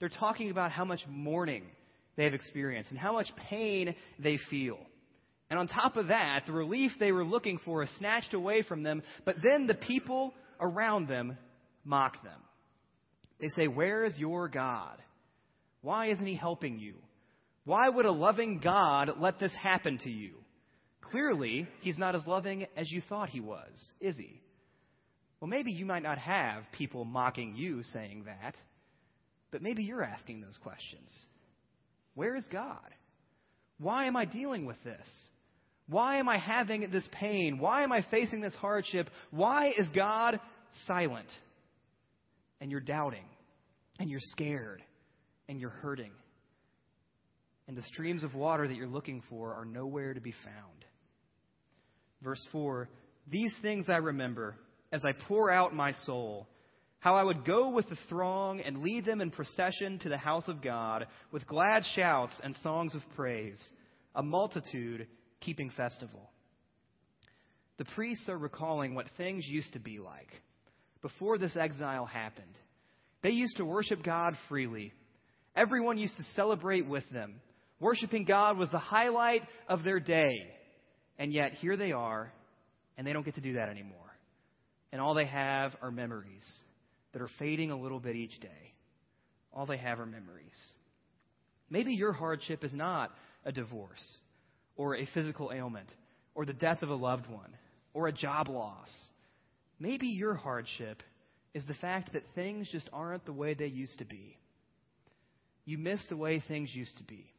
they're 0.00 0.08
talking 0.08 0.50
about 0.50 0.72
how 0.72 0.84
much 0.84 1.00
mourning 1.08 1.64
they 2.16 2.24
have 2.24 2.34
experienced 2.34 2.90
and 2.90 2.98
how 2.98 3.12
much 3.12 3.28
pain 3.48 3.94
they 4.18 4.38
feel. 4.50 4.78
And 5.50 5.58
on 5.58 5.68
top 5.68 5.96
of 5.96 6.08
that, 6.08 6.44
the 6.46 6.52
relief 6.52 6.92
they 6.98 7.12
were 7.12 7.24
looking 7.24 7.58
for 7.64 7.82
is 7.82 7.90
snatched 7.98 8.34
away 8.34 8.62
from 8.62 8.82
them, 8.82 9.02
but 9.24 9.36
then 9.42 9.66
the 9.66 9.74
people 9.74 10.34
around 10.60 11.08
them 11.08 11.36
mock 11.84 12.22
them. 12.22 12.40
They 13.40 13.48
say, 13.48 13.68
Where 13.68 14.04
is 14.04 14.16
your 14.16 14.48
God? 14.48 14.96
Why 15.82 16.06
isn't 16.06 16.26
he 16.26 16.34
helping 16.34 16.78
you? 16.78 16.94
Why 17.64 17.88
would 17.88 18.06
a 18.06 18.12
loving 18.12 18.58
God 18.58 19.12
let 19.20 19.38
this 19.38 19.54
happen 19.54 19.98
to 19.98 20.10
you? 20.10 20.32
Clearly, 21.02 21.68
he's 21.80 21.98
not 21.98 22.14
as 22.14 22.26
loving 22.26 22.66
as 22.76 22.90
you 22.90 23.02
thought 23.08 23.28
he 23.28 23.40
was, 23.40 23.70
is 24.00 24.16
he? 24.16 24.40
Well, 25.40 25.48
maybe 25.48 25.72
you 25.72 25.84
might 25.84 26.02
not 26.02 26.18
have 26.18 26.64
people 26.72 27.04
mocking 27.04 27.54
you 27.54 27.82
saying 27.92 28.24
that, 28.24 28.54
but 29.50 29.62
maybe 29.62 29.82
you're 29.82 30.02
asking 30.02 30.40
those 30.40 30.58
questions. 30.62 31.10
Where 32.14 32.34
is 32.34 32.46
God? 32.50 32.78
Why 33.78 34.06
am 34.06 34.16
I 34.16 34.24
dealing 34.24 34.64
with 34.64 34.82
this? 34.84 35.06
Why 35.88 36.16
am 36.16 36.28
I 36.28 36.38
having 36.38 36.90
this 36.90 37.06
pain? 37.12 37.58
Why 37.58 37.82
am 37.82 37.92
I 37.92 38.04
facing 38.10 38.40
this 38.40 38.54
hardship? 38.54 39.10
Why 39.30 39.68
is 39.68 39.86
God 39.94 40.40
silent? 40.86 41.28
And 42.60 42.70
you're 42.70 42.80
doubting, 42.80 43.26
and 43.98 44.08
you're 44.08 44.20
scared, 44.20 44.82
and 45.48 45.60
you're 45.60 45.70
hurting. 45.70 46.12
And 47.68 47.76
the 47.76 47.82
streams 47.82 48.24
of 48.24 48.34
water 48.34 48.66
that 48.66 48.76
you're 48.76 48.86
looking 48.86 49.22
for 49.28 49.54
are 49.54 49.64
nowhere 49.64 50.14
to 50.14 50.20
be 50.20 50.32
found. 50.44 50.84
Verse 52.22 52.44
4 52.52 52.88
These 53.30 53.52
things 53.60 53.86
I 53.88 53.98
remember 53.98 54.56
as 54.92 55.04
I 55.04 55.12
pour 55.12 55.50
out 55.50 55.74
my 55.74 55.92
soul. 56.04 56.48
How 57.00 57.16
I 57.16 57.22
would 57.22 57.44
go 57.44 57.68
with 57.68 57.86
the 57.90 57.98
throng 58.08 58.60
and 58.60 58.82
lead 58.82 59.04
them 59.04 59.20
in 59.20 59.30
procession 59.30 59.98
to 59.98 60.08
the 60.08 60.16
house 60.16 60.48
of 60.48 60.62
God 60.62 61.06
with 61.32 61.46
glad 61.46 61.82
shouts 61.94 62.32
and 62.42 62.56
songs 62.62 62.94
of 62.94 63.02
praise, 63.14 63.58
a 64.14 64.22
multitude 64.22 65.06
keeping 65.44 65.70
festival. 65.70 66.30
The 67.78 67.84
priests 67.84 68.28
are 68.28 68.38
recalling 68.38 68.94
what 68.94 69.06
things 69.16 69.44
used 69.46 69.72
to 69.72 69.80
be 69.80 69.98
like 69.98 70.30
before 71.02 71.38
this 71.38 71.56
exile 71.56 72.06
happened. 72.06 72.58
They 73.22 73.30
used 73.30 73.56
to 73.56 73.64
worship 73.64 74.02
God 74.02 74.34
freely. 74.48 74.92
Everyone 75.56 75.98
used 75.98 76.16
to 76.16 76.24
celebrate 76.34 76.86
with 76.86 77.04
them. 77.10 77.40
Worshiping 77.80 78.24
God 78.24 78.58
was 78.58 78.70
the 78.70 78.78
highlight 78.78 79.42
of 79.68 79.82
their 79.82 80.00
day. 80.00 80.34
And 81.18 81.32
yet, 81.32 81.52
here 81.54 81.76
they 81.76 81.92
are, 81.92 82.32
and 82.96 83.06
they 83.06 83.12
don't 83.12 83.24
get 83.24 83.36
to 83.36 83.40
do 83.40 83.54
that 83.54 83.68
anymore. 83.68 83.98
And 84.92 85.00
all 85.00 85.14
they 85.14 85.26
have 85.26 85.74
are 85.82 85.90
memories 85.90 86.44
that 87.12 87.22
are 87.22 87.30
fading 87.38 87.70
a 87.70 87.80
little 87.80 88.00
bit 88.00 88.16
each 88.16 88.38
day. 88.40 88.74
All 89.52 89.66
they 89.66 89.76
have 89.76 90.00
are 90.00 90.06
memories. 90.06 90.56
Maybe 91.70 91.92
your 91.92 92.12
hardship 92.12 92.64
is 92.64 92.74
not 92.74 93.10
a 93.44 93.52
divorce, 93.52 94.04
or 94.76 94.96
a 94.96 95.08
physical 95.14 95.52
ailment, 95.54 95.88
or 96.34 96.44
the 96.44 96.52
death 96.52 96.82
of 96.82 96.90
a 96.90 96.94
loved 96.94 97.28
one, 97.28 97.56
or 97.92 98.08
a 98.08 98.12
job 98.12 98.48
loss. 98.48 98.90
Maybe 99.78 100.08
your 100.08 100.34
hardship 100.34 101.02
is 101.52 101.66
the 101.66 101.74
fact 101.74 102.12
that 102.12 102.22
things 102.34 102.68
just 102.70 102.88
aren't 102.92 103.24
the 103.24 103.32
way 103.32 103.54
they 103.54 103.66
used 103.66 103.98
to 103.98 104.04
be. 104.04 104.36
You 105.64 105.78
miss 105.78 106.04
the 106.08 106.16
way 106.16 106.42
things 106.46 106.74
used 106.74 106.98
to 106.98 107.04
be 107.04 107.34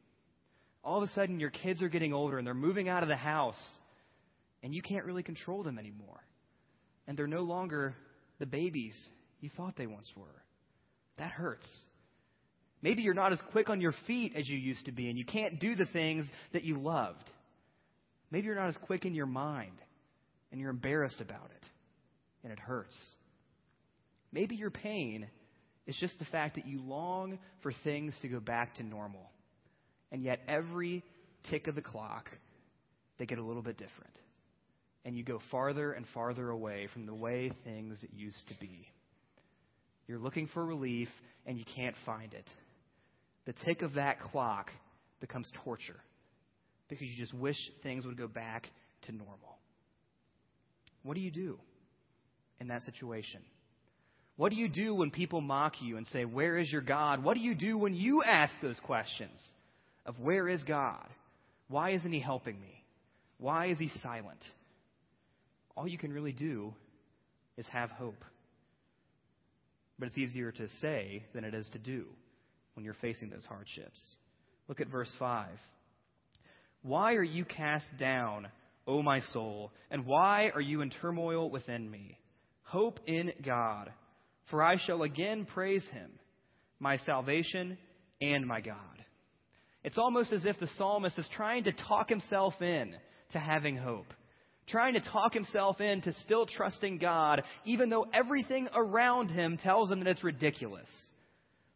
all 0.86 0.98
of 0.98 1.04
a 1.04 1.12
sudden 1.14 1.40
your 1.40 1.50
kids 1.50 1.82
are 1.82 1.90
getting 1.90 2.14
older 2.14 2.38
and 2.38 2.46
they're 2.46 2.54
moving 2.54 2.88
out 2.88 3.02
of 3.02 3.10
the 3.10 3.16
house 3.16 3.60
and 4.62 4.74
you 4.74 4.82
can't 4.82 5.06
really 5.06 5.24
control 5.24 5.64
them 5.64 5.80
anymore. 5.80 6.24
And 7.08 7.18
they're 7.18 7.28
no 7.28 7.42
longer 7.42 7.96
the 8.40 8.46
babies 8.46 8.96
you 9.42 9.50
thought 9.58 9.76
they 9.78 9.88
once 9.88 10.10
were. 10.16 10.44
That 11.18 11.32
hurts. 11.32 11.68
Maybe 12.86 13.02
you're 13.02 13.16
not 13.16 13.34
as 13.34 13.40
quick 13.52 13.72
on 13.72 13.82
your 13.82 13.96
feet 14.06 14.34
as 14.36 14.48
you 14.48 14.60
used 14.60 14.86
to 14.86 14.92
be 14.92 15.10
and 15.10 15.18
you 15.18 15.26
can't 15.26 15.60
do 15.60 15.74
the 15.74 15.88
things 15.88 16.30
that 16.54 16.64
you 16.64 16.80
loved. 16.80 17.28
Maybe 18.30 18.46
you're 18.46 18.56
not 18.56 18.68
as 18.68 18.78
quick 18.78 19.06
in 19.06 19.16
your 19.16 19.26
mind 19.26 19.74
and 20.52 20.62
you're 20.62 20.70
embarrassed 20.70 21.20
about 21.20 21.50
it 21.50 21.68
and 22.44 22.54
it 22.54 22.60
hurts. 22.60 22.96
Maybe 24.32 24.56
your 24.56 24.70
pain 24.70 25.26
is 25.88 25.96
just 26.00 26.20
the 26.20 26.26
fact 26.26 26.58
that 26.58 26.68
you 26.68 26.80
long 26.80 27.40
for 27.64 27.74
things 27.84 28.14
to 28.22 28.28
go 28.28 28.40
back 28.40 28.76
to 28.76 28.84
normal. 28.84 29.32
And 30.12 30.22
yet, 30.22 30.42
every 30.48 31.04
tick 31.50 31.66
of 31.66 31.74
the 31.74 31.82
clock, 31.82 32.30
they 33.18 33.26
get 33.26 33.40
a 33.40 33.44
little 33.44 33.64
bit 33.64 33.80
different. 33.80 34.14
And 35.06 35.18
you 35.18 35.24
go 35.24 35.40
farther 35.50 35.92
and 35.94 36.06
farther 36.14 36.52
away 36.52 36.88
from 36.94 37.08
the 37.08 37.16
way 37.16 37.52
things 37.64 38.06
used 38.16 38.48
to 38.50 38.54
be. 38.62 38.88
You're 40.08 40.20
looking 40.20 40.48
for 40.54 40.64
relief, 40.64 41.10
and 41.48 41.58
you 41.58 41.66
can't 41.76 41.96
find 42.06 42.32
it. 42.36 42.46
The 43.46 43.54
tick 43.66 43.82
of 43.82 43.94
that 43.94 44.20
clock 44.20 44.72
becomes 45.22 45.50
torture 45.64 46.00
because 46.90 47.08
you 47.08 47.18
just 47.18 47.34
wish 47.34 47.58
things 47.84 48.06
would 48.06 48.18
go 48.18 48.28
back 48.28 48.68
to 49.04 49.12
normal. 49.12 49.58
What 51.04 51.16
do 51.16 51.22
you 51.22 51.32
do 51.32 51.60
in 52.60 52.68
that 52.70 52.82
situation? 52.84 53.42
What 54.38 54.52
do 54.52 54.58
you 54.58 54.68
do 54.68 54.94
when 54.96 55.12
people 55.12 55.42
mock 55.42 55.74
you 55.82 55.98
and 55.98 56.06
say, 56.08 56.26
Where 56.26 56.58
is 56.58 56.72
your 56.72 56.82
God? 56.82 57.24
What 57.24 57.36
do 57.36 57.42
you 57.42 57.56
do 57.56 57.78
when 57.78 57.94
you 57.94 58.24
ask 58.24 58.54
those 58.62 58.80
questions? 58.82 59.40
of 60.06 60.20
where 60.20 60.48
is 60.48 60.64
God? 60.64 61.08
Why 61.68 61.92
isn't 61.92 62.12
He 62.12 62.20
helping 62.20 62.60
me? 62.60 62.84
Why 63.38 63.68
is 63.68 63.80
He 63.80 63.90
silent? 64.02 64.44
All 65.76 65.88
you 65.88 65.98
can 65.98 66.14
really 66.14 66.32
do 66.32 66.74
is 67.58 67.68
have 67.68 67.90
hope. 67.92 68.24
But 69.98 70.08
it's 70.08 70.18
easier 70.18 70.52
to 70.52 70.68
say 70.82 71.24
than 71.34 71.44
it 71.44 71.54
is 71.54 71.70
to 71.74 71.80
do 71.80 72.06
when 72.76 72.86
you're 72.86 72.94
facing 72.96 73.30
those 73.30 73.46
hardships. 73.46 74.00
Look 74.68 74.82
at 74.82 74.88
verse 74.88 75.14
5. 75.18 75.48
Why 76.84 77.16
are 77.16 77.24
you 77.24 77.46
cast 77.46 77.86
down, 77.98 78.48
O 78.88 79.02
my 79.02 79.20
soul? 79.20 79.72
And 79.90 80.06
why 80.06 80.52
are 80.54 80.62
you 80.62 80.82
in 80.82 80.92
turmoil 80.92 81.50
within 81.50 81.90
me? 81.90 82.18
Hope 82.64 83.00
in 83.08 83.32
God, 83.44 83.92
for 84.50 84.64
I 84.64 84.78
shall 84.78 85.04
again 85.04 85.46
praise 85.46 85.86
him, 85.92 86.12
my 86.80 86.98
salvation 86.98 87.78
and 88.22 88.46
my 88.46 88.62
God. 88.62 88.78
It's 89.84 89.98
almost 89.98 90.34
as 90.34 90.46
if 90.46 90.60
the 90.60 90.70
psalmist 90.78 91.18
is 91.20 91.30
trying 91.36 91.66
to 91.66 91.72
talk 91.72 92.10
himself 92.10 92.60
in 92.60 92.96
to 93.32 93.40
having 93.40 93.78
hope, 93.78 94.08
trying 94.68 94.94
to 94.96 95.00
talk 95.00 95.34
himself 95.34 95.80
in 95.80 96.02
to 96.02 96.14
still 96.24 96.48
trusting 96.48 96.98
God, 96.98 97.44
even 97.66 97.90
though 97.90 98.08
everything 98.14 98.68
around 98.76 99.30
him 99.30 99.58
tells 99.58 99.92
him 99.92 100.00
that 100.00 100.08
it's 100.08 100.24
ridiculous. 100.24 100.90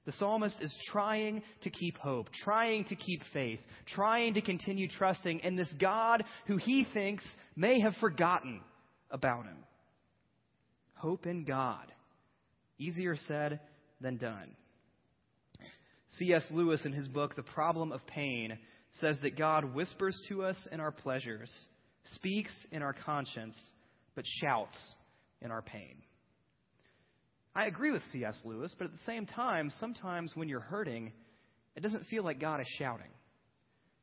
The 0.09 0.15
psalmist 0.17 0.57
is 0.59 0.73
trying 0.87 1.43
to 1.61 1.69
keep 1.69 1.95
hope, 1.99 2.29
trying 2.43 2.83
to 2.85 2.95
keep 2.95 3.21
faith, 3.31 3.59
trying 3.93 4.33
to 4.33 4.41
continue 4.41 4.87
trusting 4.87 5.41
in 5.41 5.55
this 5.55 5.69
God 5.79 6.23
who 6.47 6.57
he 6.57 6.87
thinks 6.95 7.23
may 7.55 7.79
have 7.81 7.93
forgotten 8.01 8.61
about 9.11 9.45
him. 9.45 9.57
Hope 10.95 11.27
in 11.27 11.43
God. 11.43 11.93
Easier 12.79 13.17
said 13.27 13.59
than 14.01 14.17
done. 14.17 14.55
C.S. 16.13 16.45
Lewis, 16.49 16.83
in 16.85 16.91
his 16.91 17.07
book, 17.07 17.35
The 17.35 17.43
Problem 17.43 17.91
of 17.91 18.01
Pain, 18.07 18.57
says 18.99 19.19
that 19.21 19.37
God 19.37 19.75
whispers 19.75 20.19
to 20.27 20.41
us 20.41 20.67
in 20.71 20.79
our 20.79 20.91
pleasures, 20.91 21.51
speaks 22.15 22.51
in 22.71 22.81
our 22.81 22.95
conscience, 23.05 23.53
but 24.15 24.25
shouts 24.41 24.75
in 25.39 25.51
our 25.51 25.61
pain. 25.61 26.01
I 27.55 27.65
agree 27.65 27.91
with 27.91 28.03
C.S. 28.11 28.39
Lewis, 28.45 28.73
but 28.77 28.85
at 28.85 28.91
the 28.91 29.03
same 29.05 29.25
time, 29.25 29.71
sometimes 29.79 30.31
when 30.35 30.47
you're 30.47 30.59
hurting, 30.59 31.11
it 31.75 31.81
doesn't 31.81 32.05
feel 32.07 32.23
like 32.23 32.39
God 32.39 32.61
is 32.61 32.67
shouting. 32.77 33.11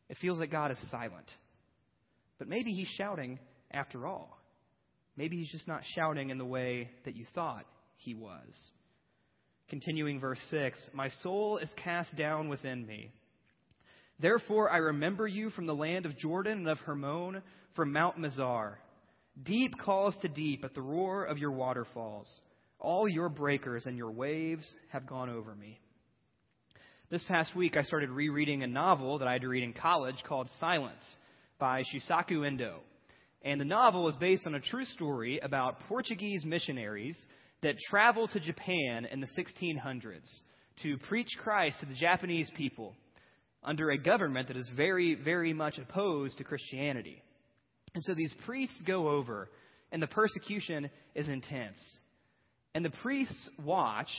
It 0.08 0.18
feels 0.20 0.38
like 0.38 0.50
God 0.50 0.70
is 0.70 0.78
silent. 0.90 1.30
But 2.38 2.48
maybe 2.48 2.72
He's 2.72 2.88
shouting 2.96 3.38
after 3.70 4.06
all. 4.06 4.38
Maybe 5.16 5.36
He's 5.36 5.50
just 5.50 5.68
not 5.68 5.82
shouting 5.94 6.30
in 6.30 6.38
the 6.38 6.44
way 6.44 6.90
that 7.04 7.16
you 7.16 7.26
thought 7.34 7.64
He 7.96 8.14
was. 8.14 8.52
Continuing 9.68 10.20
verse 10.20 10.40
6 10.50 10.90
My 10.92 11.08
soul 11.22 11.58
is 11.58 11.72
cast 11.82 12.14
down 12.16 12.48
within 12.48 12.86
me. 12.86 13.10
Therefore 14.20 14.70
I 14.70 14.78
remember 14.78 15.26
you 15.26 15.50
from 15.50 15.66
the 15.66 15.74
land 15.74 16.06
of 16.06 16.16
Jordan 16.16 16.58
and 16.58 16.68
of 16.68 16.78
Hermon, 16.78 17.42
from 17.74 17.92
Mount 17.92 18.18
Mizar. 18.18 18.74
Deep 19.42 19.72
calls 19.78 20.16
to 20.22 20.28
deep 20.28 20.64
at 20.64 20.74
the 20.74 20.80
roar 20.80 21.24
of 21.24 21.38
your 21.38 21.50
waterfalls. 21.50 22.26
All 22.78 23.08
your 23.08 23.28
breakers 23.28 23.86
and 23.86 23.96
your 23.96 24.10
waves 24.10 24.66
have 24.90 25.06
gone 25.06 25.30
over 25.30 25.54
me. 25.54 25.80
This 27.10 27.24
past 27.24 27.54
week, 27.54 27.76
I 27.76 27.82
started 27.82 28.10
rereading 28.10 28.62
a 28.62 28.66
novel 28.66 29.18
that 29.18 29.28
I 29.28 29.32
had 29.32 29.42
to 29.42 29.48
read 29.48 29.62
in 29.62 29.72
college 29.72 30.16
called 30.26 30.48
Silence 30.58 31.02
by 31.58 31.82
Shusaku 31.82 32.46
Endo. 32.46 32.80
And 33.42 33.60
the 33.60 33.64
novel 33.64 34.08
is 34.08 34.16
based 34.16 34.46
on 34.46 34.56
a 34.56 34.60
true 34.60 34.84
story 34.84 35.38
about 35.38 35.80
Portuguese 35.88 36.44
missionaries 36.44 37.16
that 37.62 37.78
traveled 37.78 38.30
to 38.30 38.40
Japan 38.40 39.06
in 39.10 39.20
the 39.20 39.28
1600s 39.38 40.40
to 40.82 40.98
preach 41.08 41.28
Christ 41.38 41.80
to 41.80 41.86
the 41.86 41.94
Japanese 41.94 42.50
people 42.56 42.94
under 43.62 43.90
a 43.90 43.98
government 43.98 44.48
that 44.48 44.56
is 44.56 44.68
very, 44.76 45.14
very 45.14 45.52
much 45.52 45.78
opposed 45.78 46.38
to 46.38 46.44
Christianity. 46.44 47.22
And 47.94 48.02
so 48.02 48.14
these 48.14 48.34
priests 48.44 48.82
go 48.86 49.08
over, 49.08 49.48
and 49.90 50.02
the 50.02 50.06
persecution 50.06 50.90
is 51.14 51.28
intense. 51.28 51.78
And 52.76 52.84
the 52.84 52.90
priests 52.90 53.48
watch 53.64 54.10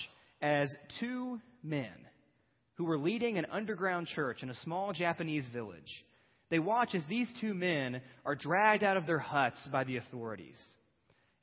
as 0.41 0.73
two 0.99 1.39
men 1.61 1.93
who 2.73 2.85
were 2.85 2.97
leading 2.97 3.37
an 3.37 3.45
underground 3.51 4.07
church 4.07 4.41
in 4.41 4.49
a 4.49 4.55
small 4.63 4.93
Japanese 4.93 5.45
village. 5.53 6.03
They 6.49 6.57
watch 6.57 6.95
as 6.95 7.03
these 7.07 7.31
two 7.39 7.53
men 7.53 8.01
are 8.25 8.33
dragged 8.33 8.83
out 8.83 8.97
of 8.97 9.05
their 9.05 9.19
huts 9.19 9.59
by 9.71 9.83
the 9.83 9.97
authorities. 9.97 10.59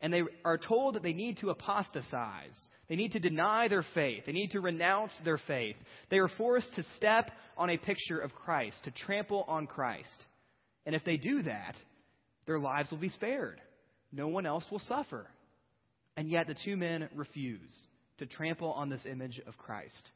And 0.00 0.12
they 0.12 0.22
are 0.44 0.58
told 0.58 0.96
that 0.96 1.04
they 1.04 1.12
need 1.12 1.38
to 1.38 1.50
apostatize. 1.50 2.58
They 2.88 2.96
need 2.96 3.12
to 3.12 3.20
deny 3.20 3.68
their 3.68 3.86
faith. 3.94 4.24
They 4.26 4.32
need 4.32 4.50
to 4.50 4.60
renounce 4.60 5.12
their 5.24 5.38
faith. 5.46 5.76
They 6.10 6.18
are 6.18 6.28
forced 6.36 6.74
to 6.74 6.82
step 6.96 7.30
on 7.56 7.70
a 7.70 7.78
picture 7.78 8.18
of 8.18 8.34
Christ, 8.34 8.82
to 8.86 8.90
trample 8.90 9.44
on 9.46 9.68
Christ. 9.68 10.24
And 10.84 10.96
if 10.96 11.04
they 11.04 11.16
do 11.16 11.44
that, 11.44 11.76
their 12.46 12.58
lives 12.58 12.90
will 12.90 12.98
be 12.98 13.08
spared. 13.08 13.60
No 14.10 14.26
one 14.26 14.46
else 14.46 14.66
will 14.68 14.80
suffer. 14.80 15.28
And 16.16 16.28
yet 16.28 16.46
the 16.46 16.56
two 16.64 16.76
men 16.76 17.08
refuse 17.14 17.72
to 18.18 18.26
trample 18.26 18.72
on 18.72 18.88
this 18.88 19.04
image 19.10 19.40
of 19.46 19.58
Christ. 19.58 20.10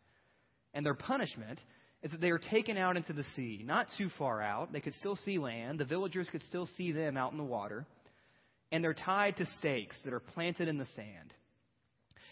And 0.74 0.84
their 0.86 0.94
punishment 0.94 1.58
is 2.02 2.12
that 2.12 2.20
they 2.20 2.30
are 2.30 2.38
taken 2.38 2.76
out 2.76 2.96
into 2.96 3.12
the 3.12 3.24
sea, 3.34 3.62
not 3.64 3.88
too 3.96 4.08
far 4.18 4.40
out. 4.40 4.72
They 4.72 4.80
could 4.80 4.94
still 4.94 5.16
see 5.16 5.38
land. 5.38 5.80
The 5.80 5.84
villagers 5.84 6.28
could 6.30 6.42
still 6.48 6.68
see 6.76 6.92
them 6.92 7.16
out 7.16 7.32
in 7.32 7.38
the 7.38 7.44
water. 7.44 7.86
And 8.70 8.84
they're 8.84 8.94
tied 8.94 9.36
to 9.38 9.46
stakes 9.58 9.96
that 10.04 10.12
are 10.12 10.20
planted 10.20 10.68
in 10.68 10.78
the 10.78 10.86
sand. 10.94 11.34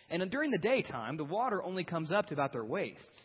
And 0.08 0.30
during 0.30 0.52
the 0.52 0.58
daytime, 0.58 1.16
the 1.16 1.24
water 1.24 1.62
only 1.62 1.82
comes 1.82 2.12
up 2.12 2.26
to 2.26 2.34
about 2.34 2.52
their 2.52 2.64
waists. 2.64 3.18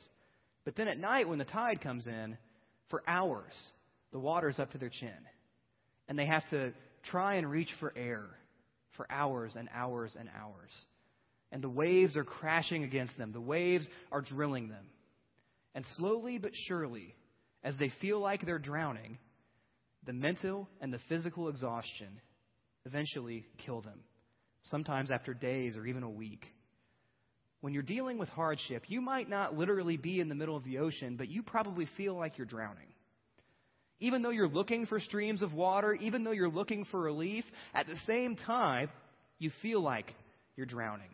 But 0.66 0.76
then 0.76 0.88
at 0.88 0.98
night, 0.98 1.28
when 1.30 1.38
the 1.38 1.46
tide 1.46 1.82
comes 1.82 2.08
in, 2.08 2.38
for 2.90 3.04
hours, 3.08 3.54
the 4.12 4.20
water's 4.20 4.60
up 4.60 4.72
to 4.72 4.78
their 4.78 4.90
chin. 4.90 5.10
And 6.08 6.18
they 6.18 6.26
have 6.26 6.48
to 6.50 6.74
try 7.04 7.36
and 7.36 7.50
reach 7.50 7.70
for 7.80 7.94
air 7.96 8.26
for 8.98 9.12
hours 9.12 9.54
and 9.58 9.70
hours 9.74 10.16
and 10.20 10.30
hours. 10.30 10.72
And 11.52 11.62
the 11.62 11.70
waves 11.70 12.16
are 12.16 12.24
crashing 12.24 12.84
against 12.84 13.18
them, 13.18 13.32
the 13.32 13.42
waves 13.42 13.88
are 14.12 14.22
drilling 14.22 14.70
them. 14.70 14.86
And 15.74 15.86
slowly 15.98 16.38
but 16.38 16.52
surely, 16.68 17.16
as 17.64 17.76
they 17.78 17.92
feel 18.02 18.20
like 18.20 18.46
they're 18.46 18.60
drowning, 18.60 19.18
the 20.06 20.14
mental 20.14 20.68
and 20.82 20.92
the 20.92 21.00
physical 21.08 21.48
exhaustion 21.48 22.20
eventually 22.86 23.46
kill 23.66 23.82
them, 23.82 24.00
sometimes 24.64 25.12
after 25.12 25.34
days 25.34 25.78
or 25.78 25.86
even 25.86 26.04
a 26.04 26.10
week. 26.10 26.46
When 27.62 27.74
you're 27.74 27.84
dealing 27.84 28.18
with 28.18 28.30
hardship, 28.30 28.84
you 28.88 29.02
might 29.02 29.30
not 29.30 29.56
literally 29.56 29.98
be 29.98 30.20
in 30.20 30.30
the 30.30 30.36
middle 30.36 30.58
of 30.58 30.64
the 30.64 30.80
ocean, 30.80 31.16
but 31.16 31.30
you 31.30 31.44
probably 31.44 31.88
feel 31.96 32.16
like 32.16 32.38
you're 32.38 32.48
drowning. 32.48 32.91
Even 34.02 34.24
though 34.24 34.32
you're 34.32 34.48
looking 34.48 34.88
for 34.88 35.00
streams 35.00 35.44
of 35.44 35.54
water, 35.54 35.94
even 35.94 36.24
though 36.24 36.32
you're 36.32 36.50
looking 36.50 36.86
for 36.86 37.00
relief, 37.00 37.46
at 37.74 37.86
the 37.86 37.96
same 38.08 38.36
time, 38.36 38.90
you 39.38 39.52
feel 39.62 39.82
like 39.82 40.14
you're 40.58 40.66
drowning. 40.66 41.08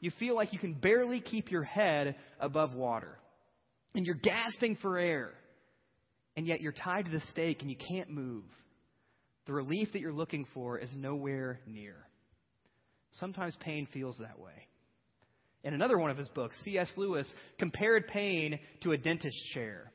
You 0.00 0.10
feel 0.18 0.34
like 0.34 0.52
you 0.52 0.58
can 0.58 0.72
barely 0.72 1.20
keep 1.20 1.50
your 1.50 1.62
head 1.62 2.16
above 2.40 2.74
water. 2.74 3.18
And 3.94 4.06
you're 4.06 4.16
gasping 4.16 4.76
for 4.80 4.98
air. 4.98 5.30
And 6.34 6.46
yet 6.46 6.62
you're 6.62 6.72
tied 6.72 7.04
to 7.04 7.10
the 7.10 7.20
stake 7.30 7.60
and 7.60 7.70
you 7.70 7.76
can't 7.76 8.08
move. 8.08 8.44
The 9.46 9.52
relief 9.52 9.92
that 9.92 10.00
you're 10.00 10.12
looking 10.12 10.46
for 10.54 10.78
is 10.78 10.90
nowhere 10.96 11.60
near. 11.66 11.96
Sometimes 13.12 13.56
pain 13.60 13.86
feels 13.92 14.16
that 14.18 14.38
way. 14.38 14.68
In 15.64 15.74
another 15.74 15.98
one 15.98 16.10
of 16.10 16.16
his 16.16 16.30
books, 16.30 16.56
C.S. 16.64 16.90
Lewis 16.96 17.30
compared 17.58 18.08
pain 18.08 18.58
to 18.82 18.92
a 18.92 18.96
dentist 18.96 19.36
chair. 19.52 19.92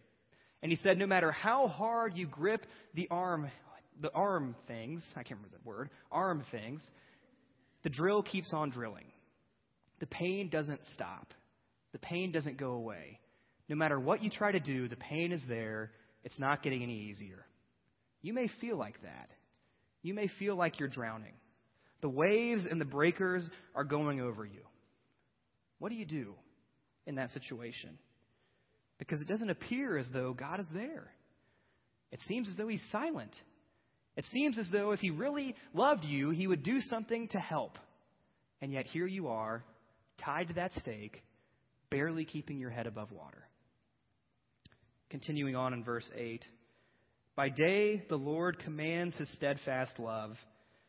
And 0.61 0.71
he 0.71 0.77
said, 0.77 0.97
no 0.97 1.05
matter 1.05 1.31
how 1.31 1.67
hard 1.67 2.17
you 2.17 2.27
grip 2.27 2.65
the 2.95 3.07
arm, 3.11 3.49
the 4.01 4.11
arm 4.13 4.55
things, 4.67 5.03
I 5.15 5.23
can't 5.23 5.39
remember 5.39 5.57
the 5.57 5.67
word, 5.67 5.89
arm 6.11 6.43
things, 6.51 6.85
the 7.83 7.89
drill 7.89 8.23
keeps 8.23 8.53
on 8.53 8.69
drilling. 8.71 9.05
The 9.99 10.07
pain 10.07 10.49
doesn't 10.49 10.81
stop. 10.93 11.33
The 11.93 11.99
pain 11.99 12.31
doesn't 12.31 12.57
go 12.57 12.71
away. 12.71 13.19
No 13.69 13.75
matter 13.75 13.99
what 13.99 14.23
you 14.23 14.29
try 14.29 14.51
to 14.51 14.59
do, 14.59 14.87
the 14.87 14.95
pain 14.95 15.31
is 15.31 15.41
there. 15.47 15.91
It's 16.23 16.39
not 16.39 16.63
getting 16.63 16.83
any 16.83 17.09
easier. 17.09 17.45
You 18.21 18.33
may 18.33 18.49
feel 18.59 18.77
like 18.77 19.01
that. 19.03 19.29
You 20.01 20.13
may 20.13 20.27
feel 20.39 20.55
like 20.55 20.79
you're 20.79 20.89
drowning. 20.89 21.33
The 22.01 22.09
waves 22.09 22.65
and 22.69 22.79
the 22.79 22.85
breakers 22.85 23.49
are 23.75 23.83
going 23.83 24.21
over 24.21 24.45
you. 24.45 24.61
What 25.79 25.89
do 25.89 25.95
you 25.95 26.05
do 26.05 26.33
in 27.05 27.15
that 27.15 27.29
situation? 27.31 27.97
Because 28.99 29.21
it 29.21 29.27
doesn't 29.27 29.49
appear 29.49 29.97
as 29.97 30.07
though 30.11 30.33
God 30.33 30.59
is 30.59 30.67
there. 30.73 31.11
It 32.11 32.19
seems 32.27 32.47
as 32.49 32.55
though 32.55 32.67
He's 32.67 32.81
silent. 32.91 33.31
It 34.15 34.25
seems 34.33 34.57
as 34.57 34.69
though 34.71 34.91
if 34.91 34.99
He 34.99 35.11
really 35.11 35.55
loved 35.73 36.03
you, 36.03 36.31
He 36.31 36.47
would 36.47 36.63
do 36.63 36.81
something 36.81 37.27
to 37.29 37.39
help. 37.39 37.77
And 38.61 38.71
yet 38.71 38.87
here 38.87 39.05
you 39.05 39.27
are, 39.27 39.63
tied 40.23 40.47
to 40.47 40.53
that 40.55 40.71
stake, 40.79 41.21
barely 41.89 42.25
keeping 42.25 42.59
your 42.59 42.71
head 42.71 42.87
above 42.87 43.11
water. 43.11 43.43
Continuing 45.09 45.55
on 45.55 45.73
in 45.73 45.83
verse 45.83 46.09
8 46.15 46.43
By 47.35 47.49
day 47.49 48.03
the 48.09 48.17
Lord 48.17 48.59
commands 48.59 49.15
His 49.15 49.31
steadfast 49.35 49.99
love, 49.99 50.35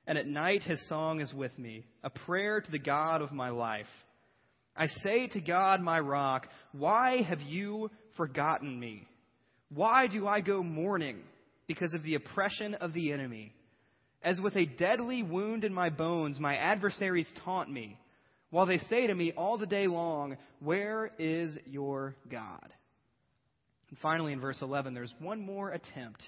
and 0.07 0.17
at 0.17 0.27
night 0.27 0.63
His 0.63 0.81
song 0.89 1.21
is 1.21 1.33
with 1.35 1.57
me, 1.59 1.85
a 2.03 2.11
prayer 2.11 2.61
to 2.61 2.71
the 2.71 2.79
God 2.79 3.21
of 3.21 3.33
my 3.33 3.51
life. 3.51 3.87
I 4.75 4.87
say 5.03 5.27
to 5.29 5.41
God, 5.41 5.81
my 5.81 5.99
rock, 5.99 6.47
why 6.73 7.23
have 7.23 7.41
you 7.41 7.91
forgotten 8.19 8.79
me? 8.79 9.09
Why 9.75 10.07
do 10.07 10.27
I 10.27 10.43
go 10.43 10.63
mourning 10.63 11.21
because 11.67 11.95
of 11.95 12.03
the 12.03 12.17
oppression 12.17 12.75
of 12.75 12.93
the 12.93 13.13
enemy? 13.13 13.55
As 14.23 14.39
with 14.39 14.57
a 14.57 14.67
deadly 14.67 15.23
wound 15.23 15.65
in 15.65 15.73
my 15.73 15.89
bones, 15.89 16.39
my 16.39 16.57
adversaries 16.57 17.29
taunt 17.45 17.71
me, 17.71 17.99
while 18.51 18.67
they 18.67 18.79
say 18.79 19.07
to 19.07 19.15
me 19.15 19.33
all 19.33 19.57
the 19.57 19.67
day 19.67 19.87
long, 19.87 20.37
Where 20.61 21.11
is 21.19 21.57
your 21.65 22.15
God? 22.31 22.69
And 23.89 23.99
finally, 24.01 24.33
in 24.33 24.41
verse 24.41 24.61
11, 24.61 24.93
there's 24.93 25.15
one 25.19 25.41
more 25.41 25.71
attempt 25.71 26.23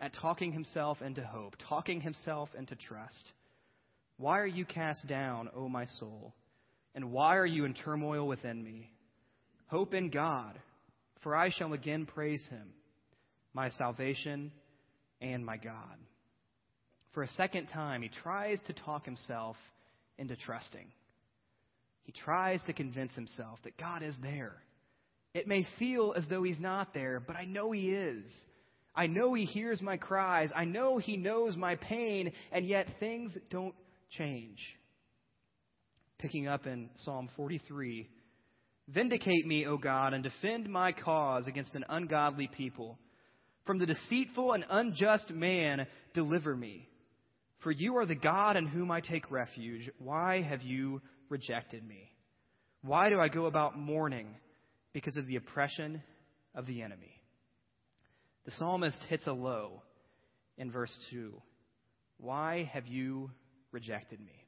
at 0.00 0.14
talking 0.14 0.52
himself 0.52 1.02
into 1.02 1.22
hope, 1.22 1.56
talking 1.68 2.00
himself 2.00 2.48
into 2.56 2.76
trust. 2.76 3.32
Why 4.18 4.38
are 4.38 4.46
you 4.46 4.64
cast 4.64 5.06
down, 5.06 5.50
O 5.54 5.68
my 5.68 5.86
soul? 5.98 6.32
And 6.94 7.12
why 7.12 7.36
are 7.36 7.46
you 7.46 7.64
in 7.64 7.74
turmoil 7.74 8.26
within 8.26 8.62
me? 8.62 8.90
Hope 9.66 9.94
in 9.94 10.10
God, 10.10 10.58
for 11.22 11.34
I 11.34 11.50
shall 11.50 11.72
again 11.72 12.06
praise 12.06 12.44
him, 12.50 12.68
my 13.52 13.70
salvation 13.70 14.52
and 15.20 15.44
my 15.44 15.56
God. 15.56 15.96
For 17.12 17.22
a 17.22 17.28
second 17.28 17.68
time, 17.68 18.02
he 18.02 18.10
tries 18.22 18.60
to 18.66 18.72
talk 18.72 19.04
himself 19.04 19.56
into 20.18 20.36
trusting. 20.36 20.86
He 22.04 22.12
tries 22.12 22.62
to 22.64 22.72
convince 22.72 23.14
himself 23.14 23.58
that 23.64 23.78
God 23.78 24.02
is 24.02 24.14
there. 24.22 24.54
It 25.34 25.48
may 25.48 25.66
feel 25.78 26.14
as 26.16 26.26
though 26.28 26.42
he's 26.42 26.60
not 26.60 26.94
there, 26.94 27.20
but 27.20 27.36
I 27.36 27.44
know 27.44 27.72
he 27.72 27.90
is. 27.90 28.24
I 28.94 29.06
know 29.06 29.34
he 29.34 29.44
hears 29.44 29.82
my 29.82 29.96
cries. 29.96 30.50
I 30.54 30.64
know 30.64 30.98
he 30.98 31.16
knows 31.16 31.56
my 31.56 31.76
pain, 31.76 32.32
and 32.52 32.66
yet 32.66 32.86
things 33.00 33.36
don't 33.50 33.74
change 34.10 34.58
picking 36.18 36.48
up 36.48 36.66
in 36.66 36.88
Psalm 36.96 37.28
43 37.36 38.08
Vindicate 38.88 39.46
me, 39.46 39.66
O 39.66 39.76
God, 39.76 40.14
and 40.14 40.22
defend 40.22 40.68
my 40.68 40.92
cause 40.92 41.46
against 41.46 41.74
an 41.74 41.84
ungodly 41.88 42.48
people. 42.48 42.98
From 43.66 43.78
the 43.78 43.86
deceitful 43.86 44.52
and 44.52 44.64
unjust 44.70 45.30
man, 45.30 45.86
deliver 46.14 46.54
me. 46.54 46.88
For 47.62 47.72
you 47.72 47.96
are 47.96 48.06
the 48.06 48.14
God 48.14 48.56
in 48.56 48.66
whom 48.66 48.92
I 48.92 49.00
take 49.00 49.30
refuge. 49.30 49.90
Why 49.98 50.40
have 50.40 50.62
you 50.62 51.02
rejected 51.28 51.86
me? 51.86 52.12
Why 52.82 53.08
do 53.08 53.18
I 53.18 53.28
go 53.28 53.46
about 53.46 53.76
mourning 53.76 54.28
because 54.92 55.16
of 55.16 55.26
the 55.26 55.36
oppression 55.36 56.02
of 56.54 56.66
the 56.66 56.82
enemy? 56.82 57.20
The 58.44 58.52
psalmist 58.52 58.98
hits 59.08 59.26
a 59.26 59.32
low 59.32 59.82
in 60.56 60.70
verse 60.70 60.96
2. 61.10 61.34
Why 62.18 62.70
have 62.72 62.86
you 62.86 63.32
rejected 63.72 64.20
me? 64.20 64.46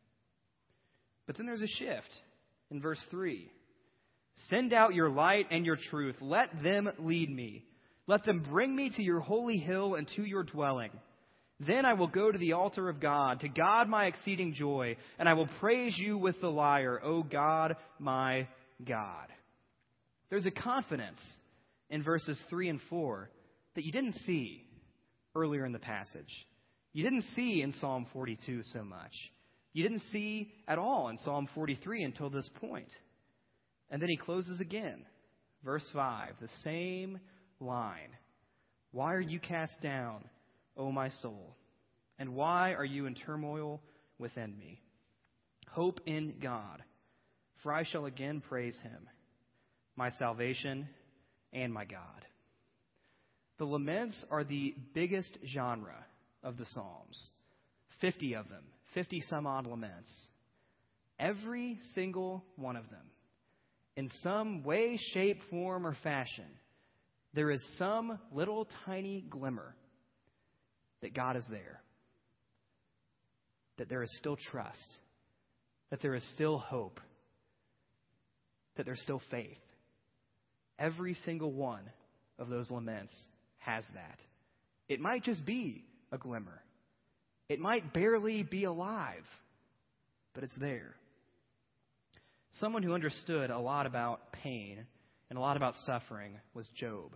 But 1.26 1.36
then 1.36 1.46
there's 1.46 1.62
a 1.62 1.66
shift 1.66 2.10
in 2.70 2.80
verse 2.80 3.04
3. 3.10 3.50
Send 4.48 4.72
out 4.72 4.94
your 4.94 5.10
light 5.10 5.46
and 5.50 5.66
your 5.66 5.76
truth. 5.76 6.16
Let 6.20 6.62
them 6.62 6.88
lead 6.98 7.30
me. 7.30 7.64
Let 8.06 8.24
them 8.24 8.46
bring 8.48 8.74
me 8.74 8.90
to 8.96 9.02
your 9.02 9.20
holy 9.20 9.58
hill 9.58 9.94
and 9.94 10.08
to 10.16 10.22
your 10.24 10.44
dwelling. 10.44 10.90
Then 11.60 11.84
I 11.84 11.94
will 11.94 12.08
go 12.08 12.30
to 12.30 12.38
the 12.38 12.52
altar 12.52 12.88
of 12.88 13.00
God, 13.00 13.40
to 13.40 13.48
God 13.48 13.88
my 13.88 14.06
exceeding 14.06 14.54
joy, 14.54 14.96
and 15.18 15.28
I 15.28 15.34
will 15.34 15.48
praise 15.58 15.98
you 15.98 16.16
with 16.16 16.40
the 16.40 16.50
lyre, 16.50 17.00
O 17.02 17.22
God, 17.22 17.76
my 17.98 18.46
God. 18.86 19.26
There's 20.30 20.46
a 20.46 20.52
confidence 20.52 21.18
in 21.90 22.04
verses 22.04 22.40
3 22.48 22.68
and 22.68 22.80
4 22.88 23.28
that 23.74 23.84
you 23.84 23.90
didn't 23.90 24.20
see 24.24 24.64
earlier 25.34 25.66
in 25.66 25.72
the 25.72 25.78
passage. 25.78 26.46
You 26.92 27.02
didn't 27.02 27.24
see 27.34 27.62
in 27.62 27.72
Psalm 27.72 28.06
42 28.12 28.62
so 28.72 28.84
much. 28.84 29.12
You 29.72 29.82
didn't 29.82 30.02
see 30.12 30.52
at 30.66 30.78
all 30.78 31.08
in 31.08 31.18
Psalm 31.18 31.48
43 31.54 32.04
until 32.04 32.30
this 32.30 32.48
point. 32.60 32.88
And 33.90 34.00
then 34.00 34.08
he 34.08 34.16
closes 34.16 34.60
again. 34.60 35.04
Verse 35.64 35.84
5, 35.92 36.34
the 36.40 36.48
same 36.62 37.18
line. 37.60 38.10
Why 38.92 39.14
are 39.14 39.20
you 39.20 39.40
cast 39.40 39.80
down, 39.82 40.24
O 40.76 40.92
my 40.92 41.08
soul? 41.08 41.56
And 42.18 42.34
why 42.34 42.74
are 42.74 42.84
you 42.84 43.06
in 43.06 43.14
turmoil 43.14 43.80
within 44.18 44.56
me? 44.58 44.80
Hope 45.70 46.00
in 46.06 46.34
God, 46.42 46.82
for 47.62 47.72
I 47.72 47.84
shall 47.84 48.06
again 48.06 48.42
praise 48.48 48.76
him, 48.82 49.08
my 49.96 50.10
salvation 50.10 50.88
and 51.52 51.72
my 51.72 51.84
God. 51.84 52.00
The 53.58 53.64
laments 53.64 54.24
are 54.30 54.44
the 54.44 54.74
biggest 54.94 55.36
genre 55.46 56.04
of 56.42 56.56
the 56.56 56.66
Psalms 56.66 57.30
50 58.00 58.34
of 58.34 58.48
them, 58.48 58.62
50 58.94 59.20
some 59.22 59.46
odd 59.46 59.66
laments. 59.66 60.12
Every 61.18 61.80
single 61.94 62.44
one 62.54 62.76
of 62.76 62.88
them, 62.90 63.04
in 63.98 64.08
some 64.22 64.62
way, 64.62 64.96
shape, 65.12 65.40
form, 65.50 65.84
or 65.84 65.96
fashion, 66.04 66.44
there 67.34 67.50
is 67.50 67.60
some 67.78 68.16
little 68.32 68.68
tiny 68.86 69.24
glimmer 69.28 69.74
that 71.02 71.12
God 71.12 71.34
is 71.34 71.44
there, 71.50 71.82
that 73.76 73.88
there 73.88 74.04
is 74.04 74.18
still 74.20 74.36
trust, 74.36 74.86
that 75.90 76.00
there 76.00 76.14
is 76.14 76.22
still 76.34 76.58
hope, 76.58 77.00
that 78.76 78.86
there's 78.86 79.02
still 79.02 79.20
faith. 79.32 79.58
Every 80.78 81.14
single 81.24 81.50
one 81.50 81.82
of 82.38 82.48
those 82.48 82.70
laments 82.70 83.12
has 83.58 83.82
that. 83.94 84.20
It 84.88 85.00
might 85.00 85.24
just 85.24 85.44
be 85.44 85.84
a 86.12 86.18
glimmer, 86.18 86.62
it 87.48 87.58
might 87.58 87.92
barely 87.92 88.44
be 88.44 88.62
alive, 88.62 89.24
but 90.34 90.44
it's 90.44 90.56
there. 90.60 90.94
Someone 92.60 92.82
who 92.82 92.94
understood 92.94 93.50
a 93.50 93.58
lot 93.58 93.86
about 93.86 94.32
pain 94.32 94.84
and 95.30 95.38
a 95.38 95.40
lot 95.42 95.56
about 95.56 95.74
suffering 95.84 96.32
was 96.54 96.68
Job. 96.76 97.12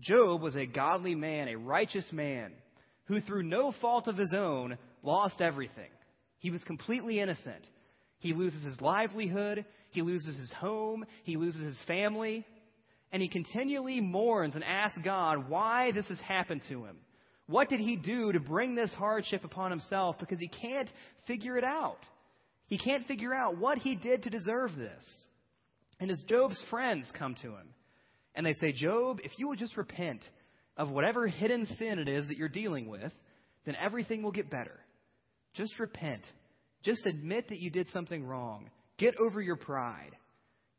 Job 0.00 0.40
was 0.40 0.56
a 0.56 0.66
godly 0.66 1.14
man, 1.14 1.48
a 1.48 1.56
righteous 1.56 2.06
man, 2.12 2.52
who 3.04 3.20
through 3.20 3.42
no 3.42 3.72
fault 3.80 4.08
of 4.08 4.16
his 4.16 4.34
own 4.36 4.78
lost 5.02 5.40
everything. 5.40 5.90
He 6.38 6.50
was 6.50 6.62
completely 6.64 7.20
innocent. 7.20 7.66
He 8.18 8.32
loses 8.32 8.64
his 8.64 8.80
livelihood, 8.80 9.64
he 9.90 10.02
loses 10.02 10.36
his 10.38 10.52
home, 10.52 11.04
he 11.24 11.36
loses 11.36 11.64
his 11.64 11.82
family, 11.86 12.46
and 13.12 13.22
he 13.22 13.28
continually 13.28 14.00
mourns 14.00 14.54
and 14.54 14.64
asks 14.64 14.98
God 15.04 15.48
why 15.48 15.92
this 15.92 16.06
has 16.08 16.20
happened 16.20 16.62
to 16.68 16.84
him. 16.84 16.96
What 17.46 17.68
did 17.68 17.80
he 17.80 17.96
do 17.96 18.32
to 18.32 18.40
bring 18.40 18.74
this 18.74 18.92
hardship 18.94 19.44
upon 19.44 19.70
himself? 19.70 20.16
Because 20.18 20.40
he 20.40 20.48
can't 20.48 20.88
figure 21.26 21.56
it 21.56 21.64
out. 21.64 21.98
He 22.66 22.78
can't 22.78 23.06
figure 23.06 23.34
out 23.34 23.58
what 23.58 23.78
he 23.78 23.94
did 23.94 24.24
to 24.24 24.30
deserve 24.30 24.74
this. 24.76 25.04
And 26.00 26.10
as 26.10 26.20
Job's 26.28 26.60
friends 26.68 27.10
come 27.18 27.34
to 27.42 27.48
him 27.48 27.68
and 28.34 28.44
they 28.44 28.54
say, 28.54 28.72
Job, 28.72 29.18
if 29.24 29.32
you 29.38 29.48
will 29.48 29.56
just 29.56 29.76
repent 29.76 30.20
of 30.76 30.90
whatever 30.90 31.26
hidden 31.26 31.66
sin 31.78 31.98
it 31.98 32.08
is 32.08 32.28
that 32.28 32.36
you're 32.36 32.48
dealing 32.48 32.88
with, 32.88 33.12
then 33.64 33.76
everything 33.82 34.22
will 34.22 34.32
get 34.32 34.50
better. 34.50 34.78
Just 35.54 35.78
repent. 35.78 36.22
Just 36.82 37.06
admit 37.06 37.48
that 37.48 37.60
you 37.60 37.70
did 37.70 37.88
something 37.88 38.24
wrong. 38.24 38.70
Get 38.98 39.16
over 39.18 39.40
your 39.40 39.56
pride. 39.56 40.12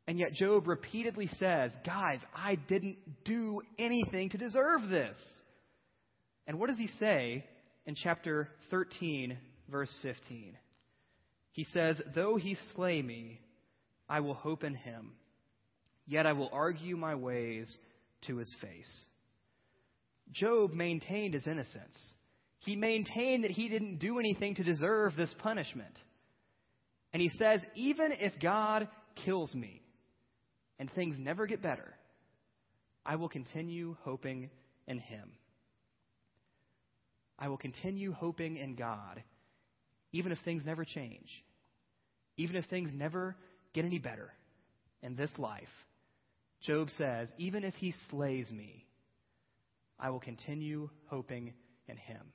And 0.06 0.18
yet 0.18 0.32
Job 0.32 0.68
repeatedly 0.68 1.28
says, 1.38 1.72
Guys, 1.84 2.20
I 2.34 2.54
didn't 2.54 2.96
do 3.24 3.60
anything 3.78 4.30
to 4.30 4.38
deserve 4.38 4.88
this. 4.88 5.16
And 6.46 6.58
what 6.58 6.68
does 6.68 6.78
he 6.78 6.88
say 6.98 7.44
in 7.84 7.94
chapter 7.94 8.48
13, 8.70 9.36
verse 9.70 9.94
15? 10.02 10.56
He 11.52 11.64
says, 11.64 12.00
Though 12.14 12.36
he 12.36 12.56
slay 12.74 13.02
me, 13.02 13.40
I 14.08 14.20
will 14.20 14.34
hope 14.34 14.64
in 14.64 14.74
him. 14.74 15.12
Yet 16.06 16.26
I 16.26 16.32
will 16.32 16.50
argue 16.52 16.96
my 16.96 17.14
ways 17.14 17.76
to 18.26 18.36
his 18.36 18.54
face. 18.60 19.06
Job 20.32 20.72
maintained 20.72 21.34
his 21.34 21.46
innocence. 21.46 21.98
He 22.60 22.76
maintained 22.76 23.44
that 23.44 23.50
he 23.50 23.68
didn't 23.68 23.98
do 23.98 24.18
anything 24.18 24.54
to 24.56 24.64
deserve 24.64 25.16
this 25.16 25.34
punishment. 25.38 25.96
And 27.12 27.22
he 27.22 27.30
says, 27.38 27.60
Even 27.74 28.12
if 28.12 28.32
God 28.40 28.88
kills 29.24 29.54
me 29.54 29.82
and 30.78 30.90
things 30.92 31.16
never 31.18 31.46
get 31.46 31.62
better, 31.62 31.94
I 33.04 33.16
will 33.16 33.28
continue 33.28 33.96
hoping 34.02 34.50
in 34.86 34.98
him. 34.98 35.30
I 37.38 37.48
will 37.48 37.56
continue 37.56 38.12
hoping 38.12 38.56
in 38.56 38.74
God, 38.74 39.22
even 40.12 40.32
if 40.32 40.38
things 40.44 40.62
never 40.64 40.84
change, 40.84 41.28
even 42.36 42.56
if 42.56 42.64
things 42.66 42.90
never 42.94 43.36
get 43.74 43.84
any 43.84 43.98
better 43.98 44.32
in 45.02 45.16
this 45.16 45.32
life. 45.38 45.68
Job 46.62 46.88
says, 46.96 47.30
Even 47.38 47.64
if 47.64 47.74
he 47.74 47.94
slays 48.10 48.50
me, 48.50 48.84
I 49.98 50.10
will 50.10 50.20
continue 50.20 50.90
hoping 51.06 51.52
in 51.86 51.96
him. 51.96 52.32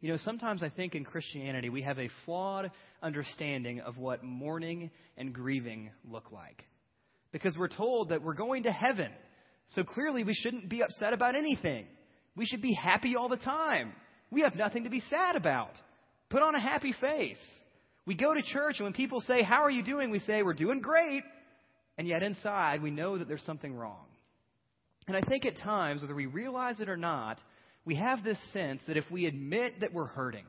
You 0.00 0.10
know, 0.10 0.16
sometimes 0.16 0.62
I 0.62 0.70
think 0.70 0.94
in 0.94 1.04
Christianity 1.04 1.68
we 1.68 1.82
have 1.82 1.98
a 1.98 2.08
flawed 2.24 2.70
understanding 3.02 3.80
of 3.80 3.98
what 3.98 4.24
mourning 4.24 4.90
and 5.16 5.32
grieving 5.32 5.90
look 6.10 6.32
like. 6.32 6.64
Because 7.32 7.56
we're 7.56 7.68
told 7.68 8.08
that 8.08 8.22
we're 8.22 8.34
going 8.34 8.62
to 8.62 8.72
heaven. 8.72 9.10
So 9.68 9.84
clearly 9.84 10.24
we 10.24 10.34
shouldn't 10.34 10.70
be 10.70 10.82
upset 10.82 11.12
about 11.12 11.36
anything. 11.36 11.86
We 12.34 12.46
should 12.46 12.62
be 12.62 12.72
happy 12.72 13.14
all 13.14 13.28
the 13.28 13.36
time. 13.36 13.92
We 14.30 14.40
have 14.40 14.54
nothing 14.54 14.84
to 14.84 14.90
be 14.90 15.02
sad 15.10 15.36
about. 15.36 15.72
Put 16.30 16.42
on 16.42 16.54
a 16.54 16.60
happy 16.60 16.94
face. 17.00 17.40
We 18.06 18.14
go 18.14 18.32
to 18.32 18.42
church, 18.42 18.76
and 18.78 18.84
when 18.84 18.92
people 18.92 19.20
say, 19.20 19.42
How 19.42 19.62
are 19.62 19.70
you 19.70 19.84
doing? 19.84 20.10
we 20.10 20.20
say, 20.20 20.42
We're 20.42 20.54
doing 20.54 20.80
great. 20.80 21.22
And 21.98 22.08
yet 22.08 22.22
inside, 22.22 22.82
we 22.82 22.90
know 22.90 23.18
that 23.18 23.28
there's 23.28 23.44
something 23.44 23.74
wrong. 23.74 24.06
And 25.06 25.16
I 25.16 25.20
think 25.20 25.44
at 25.44 25.58
times, 25.58 26.00
whether 26.00 26.14
we 26.14 26.26
realize 26.26 26.80
it 26.80 26.88
or 26.88 26.96
not, 26.96 27.38
we 27.84 27.96
have 27.96 28.24
this 28.24 28.38
sense 28.52 28.80
that 28.86 28.96
if 28.96 29.04
we 29.10 29.26
admit 29.26 29.80
that 29.80 29.92
we're 29.92 30.06
hurting, 30.06 30.46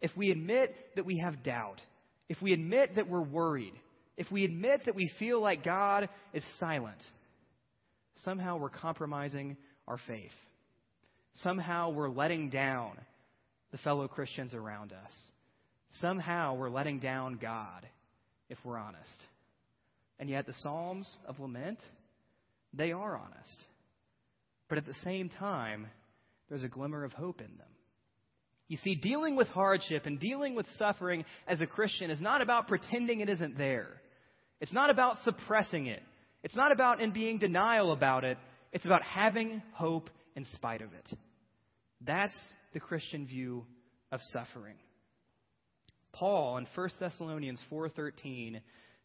if 0.00 0.10
we 0.16 0.30
admit 0.30 0.74
that 0.96 1.04
we 1.04 1.18
have 1.18 1.42
doubt, 1.42 1.80
if 2.28 2.40
we 2.40 2.52
admit 2.52 2.96
that 2.96 3.08
we're 3.08 3.20
worried, 3.20 3.74
if 4.16 4.30
we 4.30 4.44
admit 4.44 4.82
that 4.86 4.94
we 4.94 5.10
feel 5.18 5.40
like 5.40 5.64
God 5.64 6.08
is 6.32 6.44
silent, 6.58 6.98
somehow 8.24 8.56
we're 8.56 8.70
compromising 8.70 9.56
our 9.86 9.98
faith 10.06 10.32
somehow 11.42 11.90
we're 11.90 12.08
letting 12.08 12.50
down 12.50 12.92
the 13.72 13.78
fellow 13.78 14.08
Christians 14.08 14.54
around 14.54 14.92
us. 14.92 15.12
Somehow 16.00 16.54
we're 16.54 16.70
letting 16.70 16.98
down 16.98 17.38
God, 17.40 17.86
if 18.48 18.58
we're 18.64 18.78
honest. 18.78 19.22
And 20.18 20.28
yet 20.28 20.46
the 20.46 20.54
Psalms 20.54 21.10
of 21.26 21.38
lament, 21.40 21.78
they 22.74 22.92
are 22.92 23.16
honest. 23.16 23.58
But 24.68 24.78
at 24.78 24.86
the 24.86 24.94
same 25.04 25.28
time, 25.28 25.86
there's 26.48 26.64
a 26.64 26.68
glimmer 26.68 27.04
of 27.04 27.12
hope 27.12 27.40
in 27.40 27.56
them. 27.56 27.66
You 28.68 28.76
see, 28.76 28.94
dealing 28.96 29.34
with 29.34 29.48
hardship 29.48 30.04
and 30.04 30.20
dealing 30.20 30.54
with 30.54 30.66
suffering 30.76 31.24
as 31.46 31.60
a 31.62 31.66
Christian 31.66 32.10
is 32.10 32.20
not 32.20 32.42
about 32.42 32.68
pretending 32.68 33.20
it 33.20 33.30
isn't 33.30 33.56
there. 33.56 33.88
It's 34.60 34.72
not 34.72 34.90
about 34.90 35.16
suppressing 35.24 35.86
it. 35.86 36.02
It's 36.42 36.56
not 36.56 36.70
about 36.70 37.00
in 37.00 37.12
being 37.12 37.38
denial 37.38 37.92
about 37.92 38.24
it. 38.24 38.36
It's 38.72 38.84
about 38.84 39.02
having 39.02 39.62
hope 39.72 40.10
in 40.36 40.44
spite 40.52 40.82
of 40.82 40.92
it. 40.92 41.18
That's 42.06 42.36
the 42.72 42.80
Christian 42.80 43.26
view 43.26 43.66
of 44.12 44.20
suffering. 44.32 44.76
Paul 46.12 46.58
in 46.58 46.66
1 46.74 46.88
Thessalonians 46.98 47.62
4:13 47.70 48.60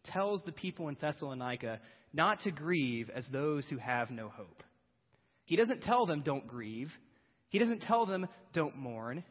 tells 0.05 0.43
the 0.43 0.51
people 0.51 0.89
in 0.89 0.97
Thessalonica 0.99 1.79
not 2.13 2.41
to 2.41 2.51
grieve 2.51 3.09
as 3.09 3.27
those 3.29 3.67
who 3.67 3.77
have 3.77 4.11
no 4.11 4.29
hope. 4.29 4.63
He 5.45 5.55
doesn't 5.55 5.83
tell 5.83 6.05
them 6.05 6.21
don't 6.21 6.47
grieve. 6.47 6.91
He 7.49 7.59
doesn't 7.59 7.81
tell 7.81 8.05
them 8.05 8.27
don't 8.53 8.77
mourn. 8.77 9.23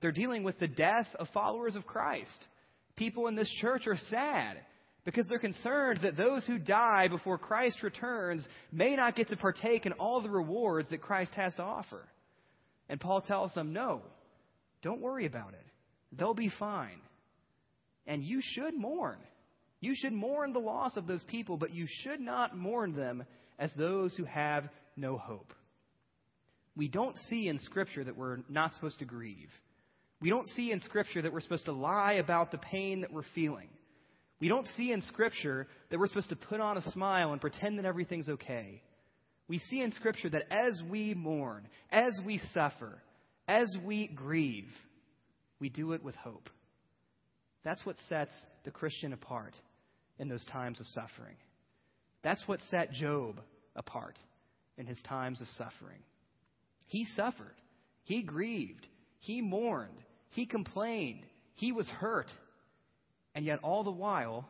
They're 0.00 0.12
dealing 0.12 0.44
with 0.44 0.58
the 0.58 0.68
death 0.68 1.08
of 1.18 1.28
followers 1.28 1.76
of 1.76 1.86
Christ. 1.86 2.46
People 2.96 3.26
in 3.26 3.34
this 3.34 3.50
church 3.60 3.86
are 3.86 3.98
sad 4.08 4.58
because 5.04 5.26
they're 5.26 5.38
concerned 5.38 6.00
that 6.02 6.16
those 6.16 6.46
who 6.46 6.58
die 6.58 7.08
before 7.08 7.38
Christ 7.38 7.82
returns 7.82 8.46
may 8.72 8.96
not 8.96 9.16
get 9.16 9.28
to 9.28 9.36
partake 9.36 9.86
in 9.86 9.92
all 9.92 10.20
the 10.20 10.30
rewards 10.30 10.88
that 10.90 11.00
Christ 11.02 11.32
has 11.34 11.54
to 11.56 11.62
offer. 11.62 12.06
And 12.90 13.00
Paul 13.00 13.20
tells 13.20 13.54
them, 13.54 13.72
no, 13.72 14.02
don't 14.82 15.00
worry 15.00 15.24
about 15.24 15.54
it. 15.54 15.64
They'll 16.12 16.34
be 16.34 16.52
fine. 16.58 17.00
And 18.04 18.24
you 18.24 18.42
should 18.42 18.76
mourn. 18.76 19.18
You 19.80 19.94
should 19.94 20.12
mourn 20.12 20.52
the 20.52 20.58
loss 20.58 20.96
of 20.96 21.06
those 21.06 21.22
people, 21.24 21.56
but 21.56 21.72
you 21.72 21.86
should 22.02 22.20
not 22.20 22.56
mourn 22.56 22.96
them 22.96 23.24
as 23.60 23.72
those 23.76 24.14
who 24.16 24.24
have 24.24 24.68
no 24.96 25.16
hope. 25.16 25.54
We 26.76 26.88
don't 26.88 27.16
see 27.28 27.46
in 27.46 27.60
Scripture 27.60 28.02
that 28.02 28.16
we're 28.16 28.38
not 28.48 28.72
supposed 28.74 28.98
to 28.98 29.04
grieve. 29.04 29.50
We 30.20 30.28
don't 30.28 30.48
see 30.48 30.72
in 30.72 30.80
Scripture 30.80 31.22
that 31.22 31.32
we're 31.32 31.40
supposed 31.40 31.66
to 31.66 31.72
lie 31.72 32.14
about 32.14 32.50
the 32.50 32.58
pain 32.58 33.02
that 33.02 33.12
we're 33.12 33.22
feeling. 33.36 33.68
We 34.40 34.48
don't 34.48 34.66
see 34.76 34.90
in 34.90 35.00
Scripture 35.02 35.68
that 35.90 35.98
we're 36.00 36.08
supposed 36.08 36.30
to 36.30 36.36
put 36.36 36.60
on 36.60 36.76
a 36.76 36.90
smile 36.90 37.30
and 37.30 37.40
pretend 37.40 37.78
that 37.78 37.84
everything's 37.84 38.28
okay. 38.28 38.82
We 39.50 39.58
see 39.58 39.80
in 39.80 39.90
Scripture 39.90 40.30
that 40.30 40.44
as 40.48 40.80
we 40.88 41.12
mourn, 41.12 41.66
as 41.90 42.16
we 42.24 42.40
suffer, 42.54 43.02
as 43.48 43.66
we 43.84 44.06
grieve, 44.06 44.70
we 45.58 45.68
do 45.68 45.92
it 45.92 46.04
with 46.04 46.14
hope. 46.14 46.48
That's 47.64 47.84
what 47.84 47.96
sets 48.08 48.30
the 48.64 48.70
Christian 48.70 49.12
apart 49.12 49.56
in 50.20 50.28
those 50.28 50.44
times 50.44 50.78
of 50.78 50.86
suffering. 50.86 51.34
That's 52.22 52.46
what 52.46 52.60
set 52.70 52.92
Job 52.92 53.40
apart 53.74 54.16
in 54.78 54.86
his 54.86 55.02
times 55.08 55.40
of 55.40 55.48
suffering. 55.48 55.98
He 56.86 57.04
suffered, 57.16 57.56
he 58.04 58.22
grieved, 58.22 58.86
he 59.18 59.42
mourned, 59.42 59.98
he 60.28 60.46
complained. 60.46 61.26
He 61.54 61.72
was 61.72 61.88
hurt. 61.88 62.30
And 63.34 63.44
yet, 63.44 63.58
all 63.64 63.82
the 63.82 63.90
while, 63.90 64.48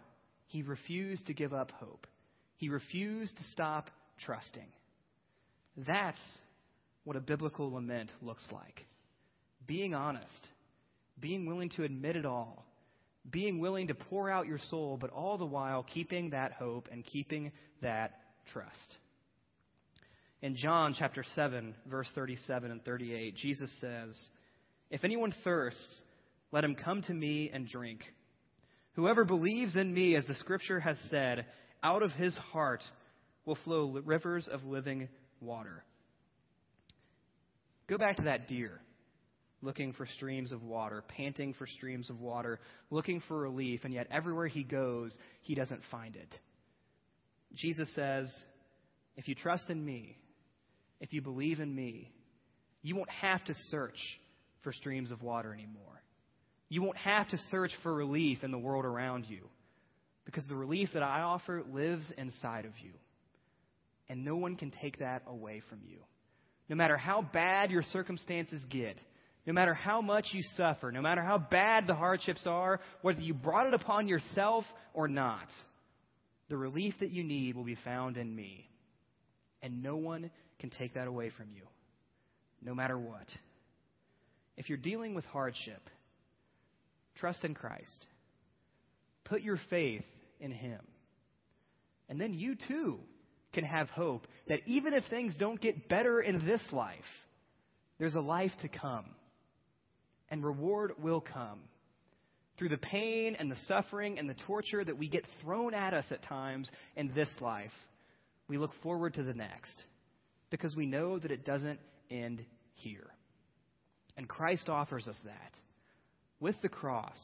he 0.48 0.60
refused 0.60 1.28
to 1.28 1.32
give 1.32 1.54
up 1.54 1.70
hope. 1.70 2.06
He 2.56 2.68
refused 2.68 3.38
to 3.38 3.44
stop 3.44 3.88
trusting. 4.26 4.68
That's 5.76 6.20
what 7.04 7.16
a 7.16 7.20
biblical 7.20 7.72
lament 7.72 8.10
looks 8.22 8.46
like 8.52 8.86
being 9.66 9.94
honest, 9.94 10.48
being 11.20 11.46
willing 11.46 11.68
to 11.70 11.84
admit 11.84 12.16
it 12.16 12.26
all, 12.26 12.66
being 13.30 13.60
willing 13.60 13.86
to 13.86 13.94
pour 13.94 14.28
out 14.28 14.46
your 14.46 14.58
soul, 14.70 14.98
but 15.00 15.10
all 15.10 15.38
the 15.38 15.46
while 15.46 15.84
keeping 15.84 16.30
that 16.30 16.52
hope 16.52 16.88
and 16.90 17.04
keeping 17.04 17.52
that 17.82 18.18
trust. 18.52 18.96
In 20.42 20.56
John 20.56 20.94
chapter 20.98 21.22
7, 21.36 21.74
verse 21.86 22.08
37 22.14 22.70
and 22.70 22.84
38, 22.84 23.36
Jesus 23.36 23.70
says, 23.80 24.18
if 24.90 25.04
anyone 25.04 25.32
thirsts, 25.44 26.02
let 26.50 26.64
him 26.64 26.74
come 26.74 27.02
to 27.02 27.14
me 27.14 27.50
and 27.52 27.68
drink. 27.68 28.00
Whoever 28.94 29.24
believes 29.24 29.76
in 29.76 29.94
me, 29.94 30.16
as 30.16 30.26
the 30.26 30.34
scripture 30.34 30.80
has 30.80 30.96
said, 31.10 31.46
out 31.82 32.02
of 32.02 32.10
his 32.12 32.36
heart 32.52 32.82
will 33.44 33.58
flow 33.64 34.00
rivers 34.04 34.48
of 34.50 34.64
living 34.64 35.08
water. 35.40 35.84
Go 37.88 37.98
back 37.98 38.16
to 38.16 38.22
that 38.22 38.48
deer 38.48 38.80
looking 39.62 39.92
for 39.92 40.06
streams 40.16 40.52
of 40.52 40.62
water, 40.62 41.04
panting 41.08 41.54
for 41.54 41.66
streams 41.66 42.08
of 42.10 42.20
water, 42.20 42.58
looking 42.90 43.22
for 43.28 43.38
relief, 43.38 43.80
and 43.84 43.92
yet 43.92 44.06
everywhere 44.10 44.46
he 44.46 44.62
goes, 44.62 45.16
he 45.42 45.54
doesn't 45.54 45.82
find 45.90 46.16
it. 46.16 46.34
Jesus 47.54 47.92
says, 47.94 48.32
If 49.16 49.28
you 49.28 49.34
trust 49.34 49.68
in 49.68 49.84
me, 49.84 50.16
if 51.00 51.12
you 51.12 51.20
believe 51.20 51.60
in 51.60 51.74
me, 51.74 52.10
you 52.82 52.96
won't 52.96 53.10
have 53.10 53.44
to 53.44 53.54
search 53.68 53.98
for 54.62 54.72
streams 54.72 55.10
of 55.10 55.22
water 55.22 55.52
anymore. 55.52 56.02
You 56.68 56.82
won't 56.82 56.96
have 56.98 57.28
to 57.28 57.38
search 57.50 57.72
for 57.82 57.92
relief 57.92 58.44
in 58.44 58.52
the 58.52 58.58
world 58.58 58.84
around 58.84 59.26
you 59.28 59.40
because 60.24 60.46
the 60.46 60.54
relief 60.54 60.90
that 60.94 61.02
I 61.02 61.22
offer 61.22 61.62
lives 61.70 62.10
inside 62.16 62.64
of 62.64 62.72
you. 62.82 62.92
And 64.10 64.24
no 64.24 64.34
one 64.34 64.56
can 64.56 64.72
take 64.72 64.98
that 64.98 65.22
away 65.28 65.62
from 65.70 65.78
you. 65.88 65.98
No 66.68 66.74
matter 66.74 66.96
how 66.96 67.22
bad 67.22 67.70
your 67.70 67.84
circumstances 67.84 68.60
get, 68.68 68.98
no 69.46 69.52
matter 69.52 69.72
how 69.72 70.02
much 70.02 70.26
you 70.32 70.42
suffer, 70.56 70.90
no 70.90 71.00
matter 71.00 71.22
how 71.22 71.38
bad 71.38 71.86
the 71.86 71.94
hardships 71.94 72.44
are, 72.44 72.80
whether 73.02 73.20
you 73.20 73.32
brought 73.32 73.68
it 73.68 73.74
upon 73.74 74.08
yourself 74.08 74.64
or 74.94 75.06
not, 75.06 75.46
the 76.48 76.56
relief 76.56 76.94
that 76.98 77.12
you 77.12 77.22
need 77.22 77.54
will 77.54 77.64
be 77.64 77.78
found 77.84 78.16
in 78.16 78.34
me. 78.34 78.68
And 79.62 79.80
no 79.80 79.94
one 79.94 80.32
can 80.58 80.70
take 80.70 80.94
that 80.94 81.06
away 81.06 81.30
from 81.36 81.46
you, 81.54 81.62
no 82.62 82.74
matter 82.74 82.98
what. 82.98 83.28
If 84.56 84.68
you're 84.68 84.76
dealing 84.76 85.14
with 85.14 85.24
hardship, 85.26 85.88
trust 87.14 87.44
in 87.44 87.54
Christ. 87.54 88.06
Put 89.22 89.42
your 89.42 89.60
faith 89.70 90.04
in 90.40 90.50
Him. 90.50 90.80
And 92.08 92.20
then 92.20 92.34
you 92.34 92.56
too 92.66 92.98
can 93.52 93.64
have 93.64 93.90
hope 93.90 94.26
that 94.48 94.60
even 94.66 94.94
if 94.94 95.04
things 95.10 95.34
don't 95.38 95.60
get 95.60 95.88
better 95.88 96.20
in 96.20 96.46
this 96.46 96.62
life, 96.72 96.98
there's 97.98 98.14
a 98.14 98.20
life 98.20 98.52
to 98.62 98.68
come. 98.68 99.06
And 100.30 100.44
reward 100.44 100.92
will 101.02 101.20
come. 101.20 101.60
Through 102.56 102.68
the 102.68 102.78
pain 102.78 103.36
and 103.38 103.50
the 103.50 103.56
suffering 103.66 104.18
and 104.18 104.28
the 104.28 104.36
torture 104.46 104.84
that 104.84 104.98
we 104.98 105.08
get 105.08 105.24
thrown 105.42 105.74
at 105.74 105.94
us 105.94 106.04
at 106.10 106.22
times 106.22 106.70
in 106.94 107.12
this 107.14 107.30
life, 107.40 107.72
we 108.48 108.58
look 108.58 108.72
forward 108.82 109.14
to 109.14 109.22
the 109.22 109.34
next 109.34 109.82
because 110.50 110.76
we 110.76 110.86
know 110.86 111.18
that 111.18 111.30
it 111.30 111.44
doesn't 111.44 111.80
end 112.10 112.44
here. 112.74 113.06
And 114.16 114.28
Christ 114.28 114.68
offers 114.68 115.08
us 115.08 115.18
that 115.24 115.54
with 116.40 116.56
the 116.62 116.68
cross 116.68 117.18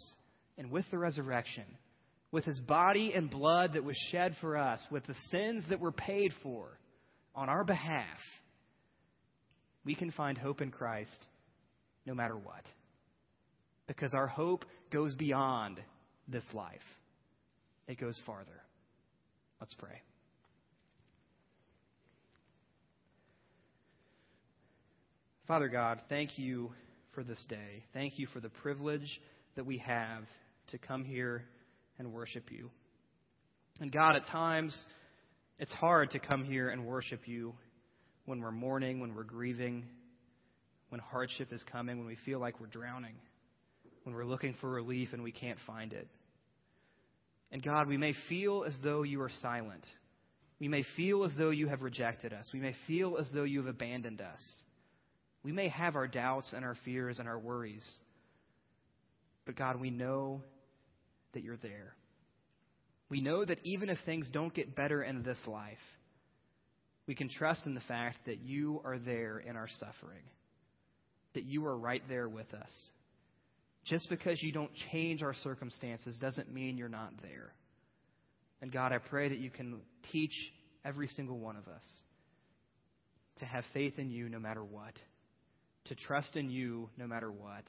and 0.56 0.70
with 0.70 0.84
the 0.90 0.98
resurrection, 0.98 1.64
with 2.32 2.44
his 2.44 2.58
body 2.60 3.12
and 3.14 3.30
blood 3.30 3.74
that 3.74 3.84
was 3.84 3.96
shed 4.10 4.36
for 4.40 4.56
us, 4.56 4.84
with 4.90 5.06
the 5.06 5.14
sins 5.30 5.64
that 5.70 5.80
were 5.80 5.92
paid 5.92 6.32
for 6.42 6.78
on 7.34 7.48
our 7.48 7.64
behalf. 7.64 8.18
We 9.84 9.94
can 9.94 10.10
find 10.10 10.36
hope 10.36 10.60
in 10.60 10.70
Christ 10.70 11.26
no 12.04 12.14
matter 12.14 12.36
what. 12.36 12.64
Because 13.86 14.12
our 14.14 14.26
hope 14.26 14.64
goes 14.92 15.14
beyond 15.14 15.80
this 16.26 16.44
life, 16.52 16.82
it 17.86 18.00
goes 18.00 18.20
farther. 18.26 18.62
Let's 19.60 19.74
pray. 19.74 20.02
Father 25.46 25.68
God, 25.68 26.00
thank 26.08 26.38
you 26.38 26.72
for 27.14 27.22
this 27.22 27.44
day. 27.48 27.84
Thank 27.94 28.18
you 28.18 28.26
for 28.32 28.40
the 28.40 28.48
privilege 28.48 29.20
that 29.54 29.64
we 29.64 29.78
have 29.78 30.24
to 30.68 30.78
come 30.78 31.04
here 31.04 31.44
and 31.98 32.12
worship 32.12 32.50
you. 32.50 32.70
And 33.80 33.92
God, 33.92 34.16
at 34.16 34.26
times, 34.26 34.76
it's 35.58 35.72
hard 35.72 36.10
to 36.12 36.18
come 36.18 36.44
here 36.44 36.68
and 36.68 36.86
worship 36.86 37.20
you 37.26 37.54
when 38.24 38.40
we're 38.40 38.50
mourning, 38.50 39.00
when 39.00 39.14
we're 39.14 39.24
grieving, 39.24 39.84
when 40.88 41.00
hardship 41.00 41.52
is 41.52 41.62
coming, 41.70 41.98
when 41.98 42.06
we 42.06 42.16
feel 42.24 42.40
like 42.40 42.60
we're 42.60 42.66
drowning, 42.66 43.14
when 44.04 44.14
we're 44.14 44.24
looking 44.24 44.54
for 44.60 44.70
relief 44.70 45.10
and 45.12 45.22
we 45.22 45.32
can't 45.32 45.58
find 45.66 45.92
it. 45.92 46.08
And 47.52 47.62
God, 47.62 47.88
we 47.88 47.96
may 47.96 48.14
feel 48.28 48.64
as 48.66 48.74
though 48.82 49.02
you 49.02 49.20
are 49.22 49.30
silent. 49.40 49.84
We 50.58 50.68
may 50.68 50.84
feel 50.96 51.24
as 51.24 51.32
though 51.36 51.50
you 51.50 51.68
have 51.68 51.82
rejected 51.82 52.32
us. 52.32 52.48
We 52.52 52.60
may 52.60 52.74
feel 52.86 53.18
as 53.18 53.30
though 53.32 53.44
you 53.44 53.58
have 53.60 53.68
abandoned 53.68 54.20
us. 54.20 54.40
We 55.42 55.52
may 55.52 55.68
have 55.68 55.94
our 55.94 56.08
doubts 56.08 56.52
and 56.52 56.64
our 56.64 56.76
fears 56.84 57.18
and 57.18 57.28
our 57.28 57.38
worries, 57.38 57.86
but 59.44 59.54
God, 59.54 59.80
we 59.80 59.90
know 59.90 60.42
that 61.34 61.42
you're 61.42 61.56
there. 61.56 61.94
We 63.08 63.20
know 63.20 63.44
that 63.44 63.58
even 63.64 63.88
if 63.88 63.98
things 64.04 64.28
don't 64.32 64.54
get 64.54 64.74
better 64.74 65.02
in 65.02 65.22
this 65.22 65.38
life, 65.46 65.78
we 67.06 67.14
can 67.14 67.28
trust 67.28 67.66
in 67.66 67.74
the 67.74 67.80
fact 67.82 68.18
that 68.26 68.40
you 68.40 68.80
are 68.84 68.98
there 68.98 69.38
in 69.38 69.54
our 69.56 69.68
suffering, 69.78 70.24
that 71.34 71.44
you 71.44 71.64
are 71.66 71.76
right 71.76 72.02
there 72.08 72.28
with 72.28 72.52
us. 72.52 72.70
Just 73.84 74.08
because 74.08 74.42
you 74.42 74.50
don't 74.50 74.72
change 74.90 75.22
our 75.22 75.34
circumstances 75.44 76.16
doesn't 76.20 76.52
mean 76.52 76.76
you're 76.76 76.88
not 76.88 77.12
there. 77.22 77.52
And 78.60 78.72
God, 78.72 78.92
I 78.92 78.98
pray 78.98 79.28
that 79.28 79.38
you 79.38 79.50
can 79.50 79.80
teach 80.10 80.34
every 80.84 81.06
single 81.08 81.38
one 81.38 81.56
of 81.56 81.68
us 81.68 81.84
to 83.38 83.44
have 83.44 83.64
faith 83.72 83.98
in 83.98 84.10
you 84.10 84.28
no 84.28 84.40
matter 84.40 84.64
what 84.64 84.94
to 85.86 85.94
trust 85.94 86.36
in 86.36 86.50
you 86.50 86.88
no 86.96 87.06
matter 87.06 87.30
what, 87.30 87.64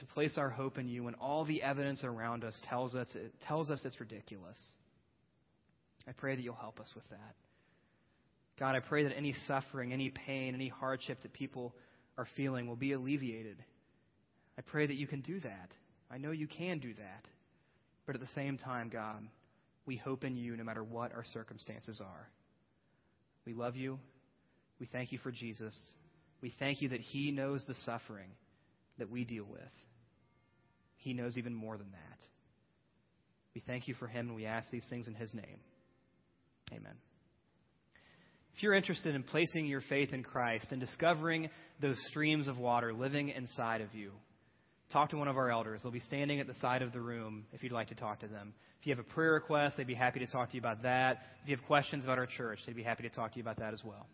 to 0.00 0.06
place 0.06 0.36
our 0.36 0.50
hope 0.50 0.78
in 0.78 0.88
you 0.88 1.04
when 1.04 1.14
all 1.14 1.44
the 1.44 1.62
evidence 1.62 2.04
around 2.04 2.44
us 2.44 2.58
tells 2.68 2.94
us, 2.94 3.08
it 3.14 3.32
tells 3.46 3.70
us 3.70 3.80
it's 3.84 4.00
ridiculous. 4.00 4.58
I 6.06 6.12
pray 6.12 6.36
that 6.36 6.42
you'll 6.42 6.54
help 6.54 6.80
us 6.80 6.90
with 6.94 7.08
that. 7.10 7.34
God, 8.58 8.76
I 8.76 8.80
pray 8.80 9.04
that 9.04 9.16
any 9.16 9.34
suffering, 9.46 9.92
any 9.92 10.10
pain, 10.10 10.54
any 10.54 10.68
hardship 10.68 11.18
that 11.22 11.32
people 11.32 11.74
are 12.16 12.26
feeling 12.36 12.66
will 12.66 12.76
be 12.76 12.92
alleviated. 12.92 13.56
I 14.56 14.62
pray 14.62 14.86
that 14.86 14.94
you 14.94 15.06
can 15.06 15.22
do 15.22 15.40
that. 15.40 15.70
I 16.10 16.18
know 16.18 16.30
you 16.30 16.46
can 16.46 16.78
do 16.78 16.94
that. 16.94 17.24
But 18.06 18.14
at 18.14 18.20
the 18.20 18.28
same 18.34 18.58
time, 18.58 18.90
God, 18.92 19.26
we 19.86 19.96
hope 19.96 20.24
in 20.24 20.36
you 20.36 20.56
no 20.56 20.64
matter 20.64 20.84
what 20.84 21.12
our 21.12 21.24
circumstances 21.32 22.00
are. 22.00 22.28
We 23.44 23.54
love 23.54 23.76
you. 23.76 23.98
We 24.78 24.86
thank 24.86 25.12
you 25.12 25.18
for 25.18 25.32
Jesus. 25.32 25.76
We 26.40 26.52
thank 26.58 26.82
you 26.82 26.90
that 26.90 27.00
He 27.00 27.30
knows 27.30 27.64
the 27.66 27.74
suffering, 27.84 28.30
that 28.98 29.10
we 29.10 29.24
deal 29.24 29.44
with. 29.44 29.60
He 31.04 31.12
knows 31.12 31.36
even 31.36 31.54
more 31.54 31.76
than 31.76 31.90
that. 31.90 32.18
We 33.54 33.62
thank 33.66 33.86
you 33.86 33.94
for 33.94 34.08
him 34.08 34.28
and 34.28 34.34
we 34.34 34.46
ask 34.46 34.70
these 34.70 34.86
things 34.88 35.06
in 35.06 35.14
his 35.14 35.32
name. 35.34 35.60
Amen. 36.72 36.94
If 38.56 38.62
you're 38.62 38.72
interested 38.72 39.14
in 39.14 39.22
placing 39.22 39.66
your 39.66 39.82
faith 39.82 40.14
in 40.14 40.22
Christ 40.22 40.68
and 40.70 40.80
discovering 40.80 41.50
those 41.82 41.98
streams 42.08 42.48
of 42.48 42.56
water 42.56 42.94
living 42.94 43.28
inside 43.28 43.82
of 43.82 43.94
you, 43.94 44.12
talk 44.90 45.10
to 45.10 45.18
one 45.18 45.28
of 45.28 45.36
our 45.36 45.50
elders. 45.50 45.80
They'll 45.82 45.92
be 45.92 46.00
standing 46.00 46.40
at 46.40 46.46
the 46.46 46.54
side 46.54 46.80
of 46.80 46.92
the 46.94 47.02
room 47.02 47.44
if 47.52 47.62
you'd 47.62 47.72
like 47.72 47.88
to 47.88 47.94
talk 47.94 48.20
to 48.20 48.26
them. 48.26 48.54
If 48.80 48.86
you 48.86 48.94
have 48.94 49.04
a 49.04 49.14
prayer 49.14 49.34
request, 49.34 49.76
they'd 49.76 49.86
be 49.86 49.94
happy 49.94 50.20
to 50.20 50.26
talk 50.26 50.48
to 50.50 50.54
you 50.54 50.60
about 50.60 50.84
that. 50.84 51.18
If 51.42 51.50
you 51.50 51.56
have 51.56 51.66
questions 51.66 52.04
about 52.04 52.18
our 52.18 52.26
church, 52.26 52.60
they'd 52.64 52.74
be 52.74 52.82
happy 52.82 53.02
to 53.02 53.10
talk 53.10 53.32
to 53.32 53.36
you 53.36 53.42
about 53.42 53.58
that 53.58 53.74
as 53.74 53.82
well. 53.84 54.06